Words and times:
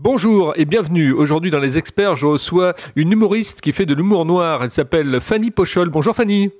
Bonjour 0.00 0.52
et 0.54 0.64
bienvenue. 0.64 1.10
Aujourd'hui 1.12 1.50
dans 1.50 1.58
Les 1.58 1.76
Experts, 1.76 2.14
je 2.14 2.24
reçois 2.24 2.74
une 2.94 3.10
humoriste 3.10 3.60
qui 3.60 3.72
fait 3.72 3.84
de 3.84 3.94
l'humour 3.94 4.24
noir. 4.26 4.62
Elle 4.62 4.70
s'appelle 4.70 5.20
Fanny 5.20 5.50
Pochol. 5.50 5.88
Bonjour 5.88 6.14
Fanny. 6.14 6.52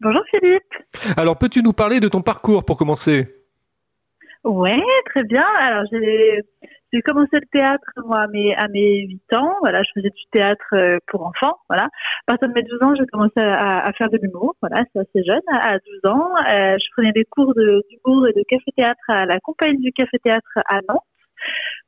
Bonjour 0.00 0.22
Philippe. 0.30 0.62
Alors 1.16 1.36
peux-tu 1.36 1.64
nous 1.64 1.72
parler 1.72 1.98
de 1.98 2.06
ton 2.06 2.22
parcours 2.22 2.64
pour 2.64 2.76
commencer? 2.76 3.26
Ouais, 4.44 4.80
très 5.06 5.24
bien. 5.24 5.44
Alors 5.58 5.82
j'ai 5.90 7.02
commencé 7.02 7.30
le 7.32 7.46
théâtre 7.50 7.90
moi 8.06 8.20
à 8.20 8.26
mes 8.28 8.54
à 8.54 8.68
mes 8.68 9.04
8 9.08 9.34
ans. 9.34 9.56
Voilà, 9.60 9.82
je 9.82 9.90
faisais 9.92 10.10
du 10.10 10.22
théâtre 10.30 10.74
euh, 10.74 10.98
pour 11.08 11.26
enfants. 11.26 11.58
Voilà. 11.68 11.86
À 11.86 12.24
partir 12.28 12.48
de 12.48 12.54
mes 12.54 12.62
12 12.62 12.82
ans, 12.84 12.94
j'ai 12.96 13.06
commencé 13.06 13.40
à, 13.40 13.90
faire 13.98 14.10
de 14.10 14.18
l'humour. 14.22 14.54
Voilà, 14.62 14.84
c'est 14.92 15.00
assez 15.00 15.24
jeune. 15.24 15.42
À 15.60 15.76
12 16.04 16.12
ans, 16.12 16.30
euh, 16.52 16.76
je 16.78 16.86
prenais 16.92 17.10
des 17.10 17.24
cours 17.24 17.52
d'humour 17.52 18.28
et 18.28 18.32
de 18.32 18.44
café-théâtre 18.48 19.02
à 19.08 19.26
la 19.26 19.40
compagnie 19.40 19.82
du 19.82 19.90
café-théâtre 19.90 20.60
à 20.66 20.76
Nantes. 20.88 21.02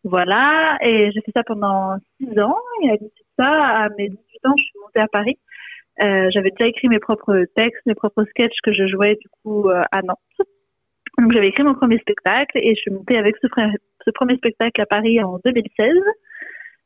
Voilà, 0.08 0.78
et 0.82 1.10
j'ai 1.10 1.20
fait 1.20 1.32
ça 1.34 1.42
pendant 1.42 1.96
six 2.16 2.38
ans. 2.38 2.56
Et 2.84 2.90
à 3.38 3.88
mes 3.98 4.08
18 4.08 4.16
ans, 4.44 4.54
je 4.56 4.62
suis 4.62 4.78
montée 4.80 5.00
à 5.00 5.08
Paris. 5.08 5.36
Euh, 6.00 6.30
j'avais 6.32 6.50
déjà 6.50 6.68
écrit 6.68 6.86
mes 6.86 7.00
propres 7.00 7.44
textes, 7.56 7.82
mes 7.86 7.96
propres 7.96 8.24
sketchs 8.30 8.60
que 8.62 8.72
je 8.72 8.86
jouais 8.86 9.16
du 9.16 9.28
coup 9.42 9.68
euh, 9.68 9.82
à 9.90 10.02
Nantes. 10.02 10.18
Donc 11.18 11.32
j'avais 11.32 11.48
écrit 11.48 11.64
mon 11.64 11.74
premier 11.74 11.98
spectacle 11.98 12.56
et 12.56 12.76
je 12.76 12.80
suis 12.82 12.92
montée 12.92 13.18
avec 13.18 13.34
ce, 13.42 13.48
ce 14.04 14.10
premier 14.12 14.36
spectacle 14.36 14.80
à 14.80 14.86
Paris 14.86 15.20
en 15.20 15.40
2016. 15.44 15.90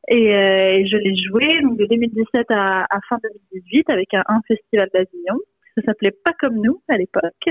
Et, 0.07 0.35
euh, 0.35 0.79
et 0.79 0.87
je 0.87 0.97
l'ai 0.97 1.15
joué 1.15 1.61
donc 1.61 1.77
de 1.77 1.85
2017 1.85 2.47
à, 2.49 2.85
à 2.89 2.99
fin 3.07 3.17
2018 3.53 3.87
avec 3.91 4.15
un, 4.15 4.23
un 4.29 4.41
festival 4.47 4.89
d'Avignon 4.95 5.37
s'appelait 5.81 6.13
Pas 6.23 6.33
comme 6.39 6.55
nous 6.55 6.81
à 6.89 6.97
l'époque. 6.97 7.45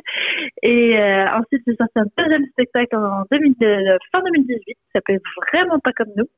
Et 0.62 0.98
euh, 0.98 1.24
ensuite, 1.26 1.62
j'ai 1.66 1.76
sorti 1.76 1.92
un 1.96 2.06
deuxième 2.16 2.46
spectacle 2.46 2.96
en 2.96 3.24
2000, 3.30 3.54
euh, 3.62 3.98
fin 4.12 4.22
2018 4.22 4.64
qui 4.64 4.76
s'appelait 4.94 5.20
Vraiment 5.52 5.78
Pas 5.78 5.92
comme 5.92 6.12
nous. 6.16 6.28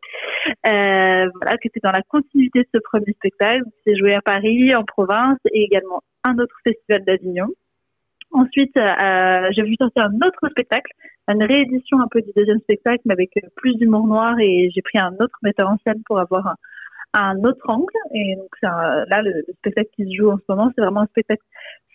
Euh, 0.66 1.28
voilà, 1.34 1.56
qui 1.58 1.68
était 1.68 1.80
dans 1.82 1.92
la 1.92 2.02
continuité 2.02 2.60
de 2.60 2.68
ce 2.74 2.80
premier 2.82 3.12
spectacle. 3.12 3.62
C'est 3.86 3.96
joué 3.96 4.14
à 4.14 4.20
Paris, 4.20 4.74
en 4.74 4.84
province 4.84 5.38
et 5.52 5.62
également 5.64 6.02
un 6.24 6.38
autre 6.38 6.56
festival 6.64 7.04
d'Avignon. 7.04 7.48
Ensuite, 8.30 8.74
j'ai 8.76 9.62
vu 9.62 9.74
sortir 9.78 10.04
un 10.04 10.26
autre 10.26 10.48
spectacle, 10.50 10.90
une 11.28 11.44
réédition 11.44 12.00
un 12.00 12.08
peu 12.10 12.22
du 12.22 12.30
deuxième 12.34 12.60
spectacle, 12.60 13.02
mais 13.04 13.12
avec 13.12 13.30
plus 13.56 13.76
d'humour 13.76 14.06
noir 14.06 14.38
et 14.40 14.70
j'ai 14.74 14.80
pris 14.80 14.98
un 14.98 15.12
autre 15.20 15.36
metteur 15.42 15.68
en 15.68 15.76
scène 15.84 16.02
pour 16.06 16.18
avoir 16.18 16.46
un, 16.46 16.54
un 17.14 17.36
autre 17.44 17.68
angle. 17.68 17.92
Et 18.14 18.36
donc 18.36 18.50
là, 18.62 19.22
le, 19.22 19.44
spectacle 19.58 19.90
qui 19.94 20.04
se 20.04 20.16
joue 20.16 20.30
en 20.30 20.38
ce 20.38 20.44
moment, 20.48 20.70
c'est 20.74 20.82
vraiment 20.82 21.02
un 21.02 21.06
spectacle 21.06 21.42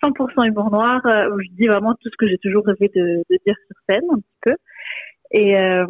100% 0.03 0.47
humour 0.47 0.71
noir 0.71 1.01
euh, 1.05 1.29
où 1.31 1.41
je 1.41 1.49
dis 1.51 1.67
vraiment 1.67 1.93
tout 1.95 2.09
ce 2.09 2.17
que 2.17 2.27
j'ai 2.27 2.37
toujours 2.37 2.65
rêvé 2.65 2.91
de, 2.93 3.23
de, 3.29 3.37
dire 3.45 3.55
sur 3.67 3.75
scène 3.89 4.05
un 4.11 4.19
petit 4.19 4.37
peu. 4.41 4.55
Et 5.31 5.57
euh, 5.57 5.85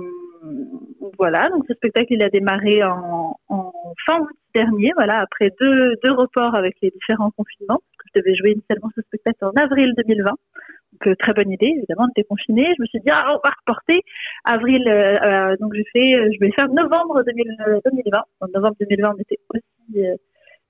voilà, 1.17 1.49
donc 1.49 1.65
ce 1.67 1.73
spectacle 1.75 2.07
il 2.11 2.23
a 2.23 2.29
démarré 2.29 2.83
en, 2.83 3.37
en 3.49 3.73
fin 4.05 4.19
août 4.21 4.29
dernier, 4.53 4.91
voilà, 4.95 5.19
après 5.19 5.51
deux, 5.59 5.95
deux 6.03 6.11
reports 6.11 6.55
avec 6.55 6.77
les 6.81 6.89
différents 6.89 7.31
confinements, 7.31 7.79
parce 7.79 7.97
que 7.97 8.05
je 8.15 8.21
devais 8.21 8.35
jouer 8.35 8.51
initialement 8.51 8.89
ce 8.95 9.01
spectacle 9.01 9.45
en 9.45 9.51
avril 9.61 9.93
2020. 9.97 10.31
Donc 10.97 11.07
euh, 11.07 11.15
très 11.19 11.33
bonne 11.33 11.51
idée, 11.51 11.73
évidemment, 11.77 12.05
on 12.07 12.09
était 12.09 12.23
confinés. 12.23 12.73
Je 12.77 12.81
me 12.81 12.87
suis 12.87 12.99
dit 12.99 13.09
ah 13.11 13.25
on 13.29 13.47
va 13.47 13.53
reporter 13.59 14.01
avril, 14.45 14.87
euh, 14.87 15.55
donc 15.59 15.73
j'ai 15.75 15.85
fait, 15.93 16.31
je 16.33 16.39
vais 16.39 16.51
faire 16.51 16.69
novembre 16.69 17.23
2020. 17.23 18.23
En 18.41 18.47
novembre 18.53 18.75
2020 18.79 19.13
on 19.15 19.21
était 19.21 19.39
aussi 19.53 20.19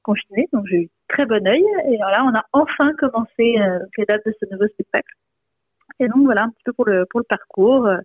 confinés, 0.03 0.47
donc 0.53 0.65
j'ai 0.69 0.77
eu 0.77 0.89
très 1.07 1.25
bon 1.25 1.45
œil. 1.47 1.63
Et 1.89 1.97
voilà, 1.97 2.23
on 2.25 2.33
a 2.35 2.43
enfin 2.53 2.91
commencé 2.97 3.55
euh, 3.59 3.79
les 3.97 4.05
dates 4.05 4.25
de 4.25 4.33
ce 4.39 4.51
nouveau 4.51 4.67
spectacle. 4.67 5.13
Et 5.99 6.07
donc 6.07 6.25
voilà 6.25 6.43
un 6.43 6.49
petit 6.49 6.63
peu 6.65 6.73
pour 6.73 6.85
le 6.85 7.05
pour 7.09 7.19
le 7.19 7.25
parcours. 7.29 7.85
Euh, 7.85 7.97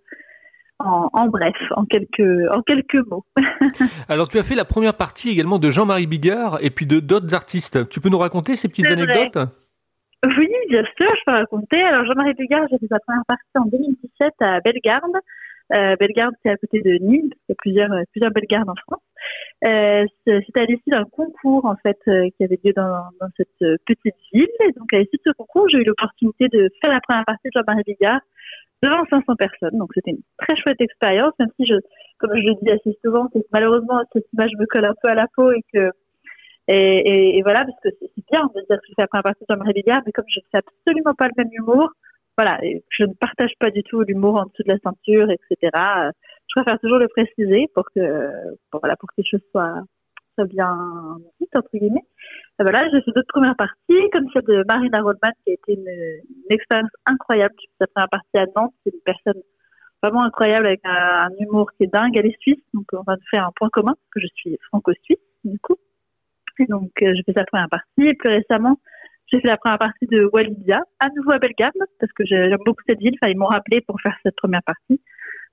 en, 0.79 1.27
bref, 1.27 1.55
en 1.77 1.85
quelques, 1.85 2.51
en 2.51 2.61
quelques 2.61 3.07
mots. 3.07 3.23
Alors, 4.09 4.27
tu 4.27 4.37
as 4.37 4.43
fait 4.43 4.55
la 4.55 4.65
première 4.65 4.95
partie 4.95 5.29
également 5.29 5.57
de 5.57 5.69
Jean-Marie 5.69 6.07
Bigard 6.07 6.57
et 6.61 6.71
puis 6.71 6.85
de 6.85 6.99
d'autres 6.99 7.33
artistes. 7.33 7.87
Tu 7.87 8.01
peux 8.01 8.09
nous 8.09 8.17
raconter 8.17 8.57
ces 8.57 8.67
petites 8.67 8.87
anecdotes? 8.87 9.37
Oui, 10.25 10.49
bien 10.69 10.83
sûr, 10.83 11.13
je 11.15 11.23
peux 11.25 11.33
raconter. 11.33 11.81
Alors, 11.81 12.05
Jean-Marie 12.05 12.33
Bigard, 12.33 12.65
j'ai 12.71 12.77
fait 12.77 12.87
sa 12.87 12.99
première 12.99 13.25
partie 13.27 13.43
en 13.55 13.65
2017 13.65 14.33
à 14.39 14.59
Bellegarde. 14.61 15.11
Euh, 15.73 15.95
Bellegarde, 15.97 16.33
c'est 16.43 16.51
à 16.51 16.57
côté 16.57 16.81
de 16.81 16.91
Nîmes. 16.91 17.29
Il 17.31 17.49
y 17.49 17.51
a 17.51 17.55
plusieurs, 17.57 17.89
plusieurs 18.11 18.31
Bellegardes 18.31 18.69
en 18.69 18.75
France. 18.75 19.01
Euh, 19.65 20.05
C'était 20.25 20.61
à 20.61 20.65
l'issue 20.65 20.89
d'un 20.89 21.05
concours 21.05 21.65
en 21.65 21.75
fait 21.77 21.97
euh, 22.07 22.29
qui 22.37 22.43
avait 22.43 22.59
lieu 22.63 22.73
dans, 22.73 23.09
dans, 23.19 23.27
cette 23.37 23.47
euh, 23.63 23.77
petite 23.85 24.15
ville. 24.33 24.47
Et 24.67 24.71
donc 24.73 24.93
à 24.93 24.99
l'issue 24.99 25.17
de 25.17 25.21
ce 25.25 25.31
concours, 25.33 25.67
j'ai 25.69 25.79
eu 25.79 25.83
l'opportunité 25.83 26.47
de 26.49 26.69
faire 26.81 26.93
la 26.93 27.01
première 27.01 27.25
partie 27.25 27.47
de 27.47 27.51
Jean-Marie 27.55 27.83
Bigard 27.85 28.19
devant 28.81 29.03
500 29.09 29.35
personnes. 29.35 29.77
Donc 29.77 29.91
c'était 29.93 30.11
une 30.11 30.23
très 30.37 30.55
chouette 30.57 30.79
expérience, 30.81 31.33
même 31.39 31.49
si 31.59 31.65
je, 31.65 31.75
comme 32.19 32.31
je 32.35 32.47
le 32.47 32.55
dis 32.61 32.71
assez 32.71 32.97
souvent, 33.03 33.27
que 33.27 33.39
malheureusement 33.51 34.01
cette 34.11 34.25
image 34.33 34.51
me 34.59 34.65
colle 34.65 34.85
un 34.85 34.95
peu 35.01 35.09
à 35.09 35.15
la 35.15 35.27
peau 35.35 35.51
et 35.51 35.63
que 35.73 35.91
et, 36.67 37.37
et, 37.37 37.41
voilà 37.41 37.65
parce 37.65 37.79
que 37.83 37.89
c'est 37.99 38.23
bien 38.31 38.45
de 38.55 38.61
dire 38.61 38.77
que 38.79 38.87
je 38.87 38.93
fais 38.95 39.01
la 39.01 39.07
première 39.07 39.23
partie 39.23 39.43
de 39.47 39.53
Jean-Marie 39.53 39.73
Bigard, 39.73 40.01
mais 40.05 40.11
comme 40.11 40.25
je 40.27 40.39
ne 40.39 40.45
fais 40.51 40.59
absolument 40.59 41.13
pas 41.13 41.27
le 41.27 41.33
même 41.37 41.51
humour, 41.51 41.89
voilà, 42.37 42.59
je 42.89 43.03
ne 43.03 43.13
partage 43.13 43.51
pas 43.59 43.69
du 43.69 43.83
tout 43.83 44.01
l'humour 44.01 44.37
en 44.37 44.45
dessous 44.45 44.63
de 44.63 44.71
la 44.71 44.79
ceinture, 44.79 45.29
etc 45.29 46.11
je 46.53 46.61
préfère 46.61 46.79
toujours 46.79 46.99
le 46.99 47.07
préciser 47.07 47.69
pour 47.73 47.85
que, 47.95 48.55
pour, 48.69 48.79
voilà, 48.81 48.95
pour 48.95 49.09
que 49.09 49.15
les 49.17 49.23
choses 49.23 49.41
soient, 49.51 49.83
soient 50.35 50.45
bien 50.45 50.77
dites, 51.39 51.55
entre 51.55 51.69
guillemets. 51.73 52.05
Et 52.59 52.63
voilà, 52.63 52.87
j'ai 52.89 53.01
fait 53.01 53.11
d'autres 53.11 53.27
premières 53.27 53.55
parties, 53.55 54.09
comme 54.11 54.27
celle 54.33 54.43
de 54.43 54.63
Marina 54.67 55.01
Rodman, 55.01 55.33
qui 55.43 55.51
a 55.51 55.53
été 55.53 55.73
une, 55.73 55.89
une 55.89 56.55
expérience 56.55 56.91
incroyable. 57.05 57.55
J'ai 57.59 57.67
fait 57.67 57.85
sa 57.85 57.87
première 57.87 58.09
partie 58.09 58.37
à 58.37 58.45
Nantes, 58.55 58.73
c'est 58.83 58.93
une 58.93 59.01
personne 59.01 59.41
vraiment 60.01 60.23
incroyable 60.23 60.67
avec 60.67 60.81
un, 60.83 61.29
humour 61.39 61.71
qui 61.73 61.85
est 61.85 61.93
dingue. 61.93 62.15
Elle 62.17 62.27
est 62.27 62.39
suisse, 62.39 62.61
donc 62.73 62.85
on 62.93 63.03
va 63.03 63.15
faire 63.31 63.47
un 63.47 63.51
point 63.55 63.69
commun, 63.69 63.95
que 64.11 64.19
je 64.19 64.27
suis 64.35 64.57
franco-suisse, 64.67 65.17
du 65.43 65.57
coup. 65.59 65.77
Donc, 66.69 66.91
euh, 67.01 67.13
j'ai 67.15 67.23
fait 67.23 67.33
sa 67.33 67.45
première 67.45 67.69
partie. 67.69 68.07
Et 68.07 68.13
plus 68.13 68.29
récemment, 68.29 68.79
j'ai 69.31 69.39
fait 69.41 69.47
la 69.47 69.57
première 69.57 69.79
partie 69.79 70.05
de 70.07 70.29
Walidia, 70.31 70.81
à 70.99 71.09
nouveau 71.15 71.31
à 71.31 71.39
Bellegarde, 71.39 71.73
parce 71.99 72.11
que 72.13 72.25
j'aime 72.25 72.57
beaucoup 72.65 72.83
cette 72.87 72.99
ville. 72.99 73.15
Enfin, 73.21 73.31
ils 73.31 73.37
m'ont 73.37 73.47
rappelé 73.47 73.81
pour 73.81 73.99
faire 74.01 74.15
cette 74.23 74.35
première 74.35 74.63
partie. 74.63 75.01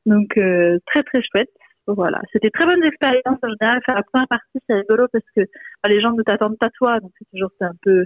Donc 0.06 0.36
euh, 0.38 0.78
très 0.86 1.02
très 1.02 1.22
chouette. 1.22 1.50
Voilà, 1.86 2.20
c'était 2.32 2.50
très 2.50 2.66
bonne 2.66 2.84
expérience 2.84 3.38
en 3.42 3.48
général. 3.48 3.80
Faire 3.84 3.96
la 3.96 4.02
première 4.02 4.28
partie, 4.28 4.58
c'est 4.68 4.74
rigolo 4.74 5.06
parce 5.12 5.24
que 5.34 5.42
bah, 5.82 5.90
les 5.90 6.00
gens 6.00 6.12
ne 6.12 6.22
t'attendent 6.22 6.58
pas 6.58 6.70
toi, 6.70 7.00
donc 7.00 7.12
c'est 7.18 7.28
toujours 7.32 7.50
un 7.60 7.72
peu 7.82 8.04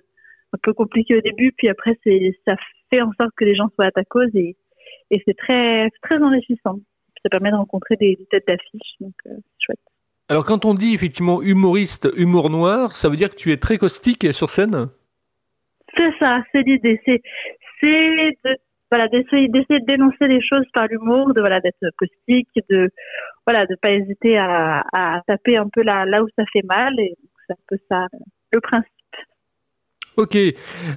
un 0.55 0.59
peu 0.63 0.73
compliqué 0.73 1.17
au 1.17 1.21
début, 1.21 1.53
puis 1.57 1.69
après 1.69 1.99
c'est 2.05 2.39
ça 2.47 2.57
fait 2.93 3.03
en 3.03 3.11
sorte 3.21 3.33
que 3.37 3.45
les 3.45 3.55
gens 3.55 3.69
soient 3.75 3.87
à 3.87 3.91
ta 3.91 4.05
cause 4.05 4.31
et 4.35 4.57
et 5.11 5.23
c'est 5.27 5.37
très 5.37 5.91
très 6.03 6.19
enrichissant. 6.23 6.79
Ça 7.23 7.31
permet 7.31 7.51
de 7.51 7.57
rencontrer 7.57 7.97
des, 7.97 8.19
têtes 8.31 8.47
d'affiche, 8.47 8.95
donc 9.01 9.15
euh, 9.27 9.37
chouette. 9.59 9.79
Alors 10.29 10.45
quand 10.45 10.65
on 10.65 10.75
dit 10.75 10.95
effectivement 10.95 11.43
humoriste, 11.43 12.09
humour 12.17 12.49
noir, 12.51 12.97
ça 12.97 13.09
veut 13.09 13.17
dire 13.17 13.31
que 13.31 13.37
tu 13.37 13.53
es 13.53 13.59
très 13.59 13.77
caustique 13.79 14.33
sur 14.33 14.49
scène? 14.49 14.89
C'est 15.97 16.13
ça, 16.19 16.43
c'est 16.53 16.63
l'idée. 16.63 17.01
C'est 17.05 17.23
de 17.83 18.57
voilà 18.91 19.09
d'essayer 19.09 19.49
d'essayer 19.49 19.81
de 19.81 19.87
dénoncer 19.87 20.27
les 20.27 20.41
choses 20.41 20.65
par 20.73 20.87
l'humour 20.87 21.35
de 21.35 21.41
voilà 21.41 21.61
d'être 21.61 21.91
caustique 21.99 22.49
de 22.71 22.91
voilà 23.47 23.67
de 23.67 23.77
pas 23.77 23.91
hésiter 23.91 24.39
à, 24.39 24.85
à 24.93 25.21
taper 25.27 25.59
un 25.59 25.69
peu 25.69 25.83
là 25.83 26.07
là 26.07 26.23
où 26.23 26.29
ça 26.37 26.45
fait 26.53 26.65
mal. 26.65 26.99
Et 26.99 27.15
c'est 27.47 27.53
un 27.53 27.63
peu 27.69 27.77
ça 27.91 28.07
le 28.53 28.61
principe 28.61 28.91
Ok, 30.17 30.39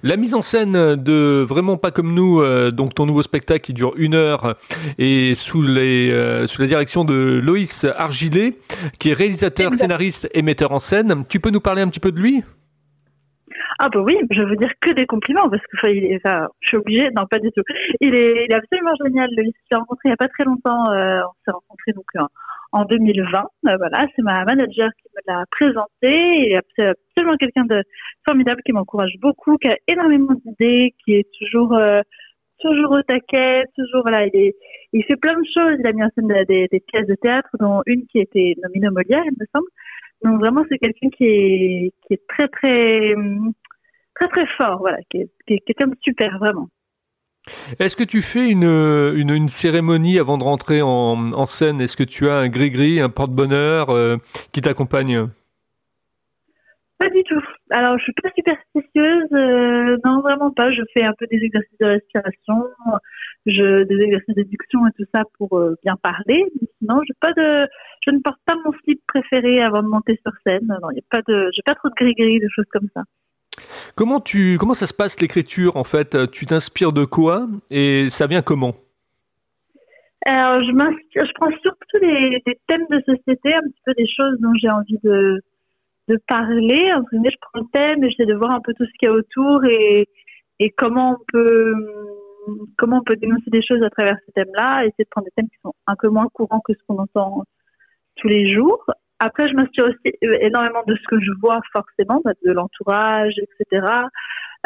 la 0.04 0.16
mise 0.16 0.36
en 0.36 0.44
scène 0.44 0.96
de 0.96 1.42
vraiment 1.42 1.78
pas 1.78 1.90
comme 1.90 2.14
nous, 2.14 2.40
euh, 2.40 2.70
donc 2.70 2.94
ton 2.94 3.08
nouveau 3.08 3.24
spectacle 3.24 3.62
qui 3.62 3.74
dure 3.74 3.94
une 3.98 4.14
heure 4.14 4.56
et 5.00 5.34
sous 5.34 5.64
les 5.64 6.12
euh, 6.12 6.46
sous 6.46 6.62
la 6.62 6.68
direction 6.68 7.04
de 7.04 7.42
Loïs 7.44 7.84
Argilet, 7.98 8.54
qui 9.00 9.10
est 9.10 9.14
réalisateur, 9.14 9.74
scénariste 9.74 10.30
et 10.36 10.44
metteur 10.44 10.72
en 10.72 10.80
scène. 10.80 11.26
Tu 11.30 11.40
peux 11.40 11.50
nous 11.50 11.62
parler 11.62 11.82
un 11.82 11.88
petit 11.88 12.00
peu 12.00 12.12
de 12.12 12.20
lui? 12.20 12.44
Ah 13.80 13.90
bah 13.90 14.02
oui, 14.06 14.18
je 14.30 14.44
veux 14.44 14.56
dire 14.56 14.72
que 14.82 14.92
des 14.92 15.08
compliments 15.08 15.50
parce 15.50 15.64
que 15.64 15.90
il 15.90 16.06
est, 16.06 16.20
enfin, 16.24 16.48
je 16.62 16.68
suis 16.68 16.78
obligée, 16.78 17.10
non 17.16 17.26
pas 17.26 17.40
du 17.40 17.52
tout. 17.52 17.64
Il 18.02 18.14
est, 18.14 18.46
il 18.46 18.52
est 18.52 18.56
absolument 18.56 18.94
génial. 19.04 19.30
Le 19.36 19.44
l'ai 19.44 19.54
rencontré 19.72 20.10
il 20.10 20.10
y 20.10 20.14
a 20.14 20.18
pas 20.18 20.30
très 20.30 20.44
longtemps. 20.44 20.92
Euh, 20.92 21.22
on 21.22 21.34
s'est 21.46 21.52
rencontré 21.52 21.92
donc 21.94 22.06
en, 22.72 22.82
en 22.82 22.86
2020. 22.86 23.40
Euh, 23.40 23.78
voilà, 23.78 24.08
c'est 24.16 24.22
ma 24.22 24.44
manager 24.46 24.90
qui 25.02 25.10
me 25.16 25.22
l'a 25.34 25.44
présenté. 25.52 25.88
Il 26.04 26.52
est 26.54 26.58
absolument 26.58 27.38
quelqu'un 27.38 27.66
de 27.66 27.84
formidable 28.28 28.62
qui 28.66 28.74
m'encourage 28.74 29.14
beaucoup, 29.22 29.58
qui 29.58 29.70
a 29.70 29.78
énormément 29.88 30.34
d'idées, 30.46 30.94
qui 31.04 31.16
est 31.16 31.28
toujours 31.40 31.74
euh, 31.74 32.02
toujours 32.60 32.92
au 32.92 33.02
taquet, 33.04 33.64
toujours 33.76 34.02
voilà, 34.02 34.26
il 34.26 34.36
est, 34.36 34.56
il 34.94 35.04
fait 35.06 35.16
plein 35.16 35.34
de 35.34 35.46
choses. 35.54 35.78
Il 35.80 35.88
a 35.88 35.94
mis 35.94 36.04
en 36.04 36.10
scène 36.16 36.28
des, 36.48 36.68
des 36.72 36.80
pièces 36.80 37.08
de 37.08 37.16
théâtre, 37.16 37.50
dont 37.60 37.82
une 37.86 38.06
qui 38.08 38.20
était 38.20 38.56
nominée 38.64 38.88
au 38.90 38.92
Molière, 38.92 39.24
il 39.26 39.32
me 39.40 39.46
semble. 39.54 39.68
Donc 40.24 40.40
vraiment, 40.40 40.64
c'est 40.70 40.80
quelqu'un 40.80 41.10
qui 41.10 41.26
est, 41.26 41.92
qui 42.08 42.14
est 42.14 42.28
très 42.28 42.48
très 42.48 43.14
très 44.16 44.28
très 44.30 44.48
fort, 44.58 44.80
voilà, 44.80 44.98
qui 45.10 45.18
est, 45.22 45.30
qui 45.48 45.54
est 45.54 45.60
quelqu'un 45.60 45.88
de 45.88 45.96
super, 46.02 46.38
vraiment. 46.40 46.70
Est-ce 47.80 47.96
que 47.96 48.04
tu 48.04 48.22
fais 48.22 48.50
une, 48.50 48.64
une, 48.64 49.50
cérémonie 49.50 50.20
avant 50.20 50.38
de 50.38 50.44
rentrer 50.44 50.82
en, 50.82 51.46
scène? 51.46 51.82
Est-ce 51.82 51.98
que 51.98 52.04
tu 52.04 52.28
as 52.28 52.36
un 52.36 52.50
gris-gris, 52.50 53.00
un 53.00 53.10
porte-bonheur 53.10 53.90
euh, 53.90 54.18
qui 54.52 54.62
t'accompagne? 54.62 55.28
Pas 57.00 57.10
du 57.10 57.24
tout. 57.24 57.44
alors, 57.70 57.98
je 58.00 58.04
suis 58.04 58.14
pas 58.14 58.30
superstitieuse, 58.36 59.32
euh, 59.32 59.98
non 60.04 60.22
vraiment 60.22 60.52
pas. 60.52 60.72
Je 60.72 60.82
fais 60.94 61.04
un 61.04 61.14
peu 61.18 61.28
des 61.30 61.38
exercices 61.38 61.78
de 61.80 61.86
respiration, 61.86 62.64
je, 63.46 63.84
des 63.84 64.04
exercices 64.04 64.34
d'éduction 64.34 64.88
et 64.88 64.92
tout 64.98 65.06
ça 65.14 65.22
pour 65.38 65.60
euh, 65.60 65.76
bien 65.84 65.96
parler. 66.02 66.44
Mais 66.60 66.68
sinon, 66.80 67.02
je 67.06 68.12
ne 68.12 68.20
porte 68.20 68.40
pas 68.46 68.56
mon 68.66 68.72
slip 68.84 69.00
préféré 69.08 69.62
avant 69.62 69.84
de 69.84 69.88
monter 69.88 70.20
sur 70.26 70.34
scène. 70.46 70.66
Non, 70.68 70.90
il 70.92 71.00
a 71.00 71.02
pas 71.10 71.22
pas 71.22 71.76
trop 71.76 71.90
de 71.90 71.96
gris-gris, 71.96 72.40
de 72.40 72.50
choses 72.50 72.66
comme 72.72 72.88
ça. 72.96 73.04
Comment 73.96 74.20
tu, 74.20 74.58
comment 74.60 74.74
ça 74.74 74.88
se 74.88 74.94
passe 74.94 75.20
l'écriture 75.20 75.78
en 75.78 75.84
fait? 75.84 76.32
Tu 76.32 76.46
t'inspires 76.46 76.94
de 76.94 77.06
quoi? 77.06 77.48
Et 77.70 78.10
ça 78.10 78.28
vient 78.28 78.42
comment? 78.42 78.76
Alors, 80.26 80.62
je 80.62 81.34
prends 81.36 81.52
surtout 81.62 82.00
des, 82.02 82.42
des 82.46 82.60
thèmes 82.68 82.86
de 82.90 83.00
société, 83.06 83.54
un 83.54 83.62
petit 83.62 83.82
peu 83.86 83.94
des 83.94 84.08
choses 84.08 84.38
dont 84.40 84.54
j'ai 84.60 84.70
envie 84.70 85.00
de 85.04 85.42
de 86.08 86.18
parler. 86.28 86.92
Entre 86.94 87.10
guillemets, 87.12 87.32
je 87.32 87.38
prends 87.42 87.60
le 87.60 87.66
thème 87.74 88.04
et 88.04 88.10
j'essaie 88.10 88.26
de 88.26 88.36
voir 88.36 88.52
un 88.52 88.62
peu 88.62 88.74
tout 88.74 88.86
ce 88.86 88.92
qu'il 88.98 89.10
y 89.10 89.12
a 89.12 89.14
autour 89.14 89.66
et, 89.66 90.08
et 90.60 90.70
comment 90.72 91.12
on 91.12 91.26
peut 91.32 91.74
comment 92.78 93.00
on 93.00 93.04
peut 93.04 93.18
dénoncer 93.18 93.50
des 93.52 93.62
choses 93.62 93.84
à 93.84 93.90
travers 93.90 94.18
ce 94.26 94.32
thème-là, 94.32 94.86
essayer 94.86 95.04
de 95.04 95.10
prendre 95.10 95.26
des 95.26 95.32
thèmes 95.36 95.50
qui 95.50 95.58
sont 95.62 95.74
un 95.86 95.96
peu 96.02 96.08
moins 96.08 96.28
courants 96.34 96.62
que 96.64 96.74
ce 96.74 96.80
qu'on 96.88 96.98
entend 96.98 97.44
tous 98.16 98.28
les 98.28 98.54
jours. 98.54 98.86
Après, 99.20 99.48
je 99.50 99.56
m'inspire 99.56 99.86
aussi 99.86 100.16
énormément 100.22 100.84
de 100.86 100.96
ce 100.96 101.08
que 101.08 101.20
je 101.20 101.32
vois 101.42 101.60
forcément, 101.74 102.22
bah, 102.24 102.34
de 102.46 102.52
l'entourage, 102.52 103.34
etc., 103.38 103.88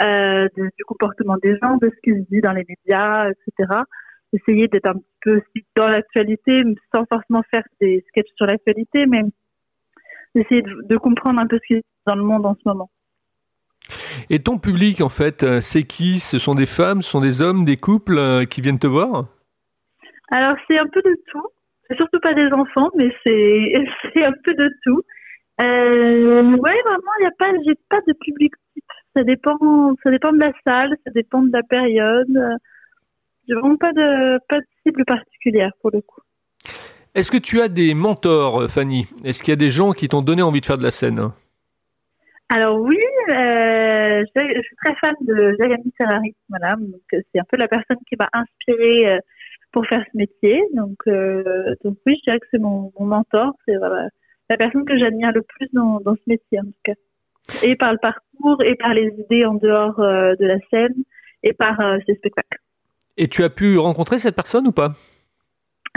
euh, 0.02 0.48
du 0.58 0.84
comportement 0.86 1.38
des 1.42 1.58
gens, 1.62 1.78
de 1.78 1.90
ce 1.90 2.00
qui 2.04 2.18
se 2.18 2.26
dit 2.30 2.42
dans 2.42 2.54
les 2.54 2.66
médias, 2.68 3.30
etc. 3.30 3.82
Essayer 4.34 4.68
d'être 4.68 4.88
un 4.88 4.94
petit 4.94 5.18
peu 5.22 5.38
aussi 5.38 5.66
dans 5.76 5.88
l'actualité, 5.88 6.64
sans 6.94 7.06
forcément 7.06 7.44
faire 7.52 7.64
des 7.80 8.04
sketchs 8.10 8.32
sur 8.36 8.46
l'actualité, 8.46 9.06
mais 9.06 9.22
essayer 10.36 10.62
de, 10.62 10.98
comprendre 10.98 11.40
un 11.40 11.48
peu 11.48 11.58
ce 11.62 11.68
qui 11.68 11.74
est 11.76 11.84
dans 12.06 12.16
le 12.16 12.24
monde 12.24 12.46
en 12.46 12.56
ce 12.56 12.62
moment. 12.66 12.90
Et 14.30 14.40
ton 14.40 14.58
public, 14.58 15.02
en 15.02 15.10
fait, 15.10 15.44
euh, 15.44 15.62
c'est 15.62 15.84
qui? 15.84 16.20
Ce 16.20 16.40
sont 16.40 16.56
des 16.56 16.66
femmes, 16.66 17.02
ce 17.02 17.10
sont 17.10 17.22
des 17.22 17.42
hommes, 17.42 17.66
des 17.66 17.78
couples 17.78 18.18
euh, 18.18 18.46
qui 18.46 18.62
viennent 18.62 18.80
te 18.80 18.88
voir? 18.88 19.28
Alors, 20.30 20.56
c'est 20.68 20.78
un 20.78 20.88
peu 20.88 21.02
de 21.02 21.16
tout. 21.30 21.48
Surtout 21.96 22.20
pas 22.22 22.34
des 22.34 22.50
enfants, 22.52 22.90
mais 22.96 23.14
c'est, 23.26 24.24
un 24.24 24.34
peu 24.44 24.54
de 24.54 24.70
tout. 24.84 25.02
Euh, 25.62 26.42
ouais, 26.44 26.82
vraiment, 26.86 27.12
il 27.20 27.22
n'y 27.22 27.28
a 27.28 27.32
pas, 27.38 27.52
j'ai 27.66 27.76
pas 27.90 28.00
de 28.08 28.14
public 28.14 28.54
type. 28.74 28.84
Ça 29.16 29.24
dépend, 29.24 29.58
ça 30.04 30.10
dépend 30.10 30.32
de 30.32 30.40
la 30.40 30.54
salle, 30.66 30.96
ça 31.06 31.12
dépend 31.14 31.42
de 31.42 31.52
la 31.52 31.64
période. 31.64 32.58
J'ai 33.48 33.56
vraiment 33.56 33.76
pas 33.76 33.92
de, 33.92 34.40
pas 34.48 34.60
de 34.60 34.66
cible 34.86 35.04
particulière 35.06 35.72
pour 35.82 35.92
le 35.92 36.02
coup. 36.02 36.22
Est-ce 37.14 37.30
que 37.30 37.38
tu 37.38 37.60
as 37.60 37.68
des 37.68 37.94
mentors, 37.94 38.70
Fanny? 38.70 39.06
Est-ce 39.26 39.44
qu'il 39.44 39.50
y 39.50 39.54
a 39.54 39.58
des 39.58 39.70
gens 39.70 39.92
qui 39.92 40.08
t'ont 40.08 40.22
donné 40.22 40.42
envie 40.42 40.62
de 40.62 40.66
faire 40.66 40.78
de 40.78 40.84
la 40.84 40.92
scène? 40.92 41.32
Alors 42.54 42.80
oui, 42.80 42.98
euh, 43.30 44.24
je, 44.36 44.62
suis 44.62 44.76
très 44.84 44.96
fan 44.96 45.16
de 45.22 45.56
Jagami 45.58 45.94
Ferrari, 45.98 46.36
voilà, 46.50 46.76
donc 46.76 47.02
c'est 47.12 47.40
un 47.40 47.46
peu 47.50 47.56
la 47.56 47.70
personne 47.70 47.98
qui 48.10 48.16
m'a 48.20 48.30
inspirée 48.34 49.14
euh, 49.14 49.20
pour 49.72 49.86
faire 49.86 50.04
ce 50.12 50.18
métier. 50.18 50.62
Donc, 50.74 50.98
euh, 51.08 51.76
donc 51.84 51.98
oui, 52.06 52.16
je 52.18 52.24
dirais 52.26 52.40
que 52.40 52.48
c'est 52.52 52.60
mon, 52.60 52.92
mentor, 53.00 53.54
c'est 53.66 53.76
la 53.76 54.58
personne 54.58 54.86
que 54.86 54.98
j'admire 54.98 55.32
le 55.34 55.42
plus 55.42 55.68
dans, 55.74 56.00
dans, 56.02 56.16
ce 56.16 56.22
métier 56.28 56.60
en 56.60 56.66
tout 56.66 56.74
cas. 56.84 56.94
Et 57.64 57.76
par 57.76 57.92
le 57.92 57.98
parcours, 57.98 58.64
et 58.64 58.76
par 58.76 58.94
les 58.94 59.08
idées 59.18 59.46
en 59.46 59.56
dehors 59.56 59.98
de 59.98 60.46
la 60.46 60.58
scène, 60.70 60.94
et 61.44 61.54
par 61.54 61.78
ses 62.06 62.16
spectacles. 62.16 62.60
Et 63.18 63.28
tu 63.28 63.44
as 63.44 63.50
pu 63.50 63.78
rencontrer 63.78 64.20
cette 64.20 64.36
personne 64.36 64.68
ou 64.68 64.72
pas? 64.72 64.94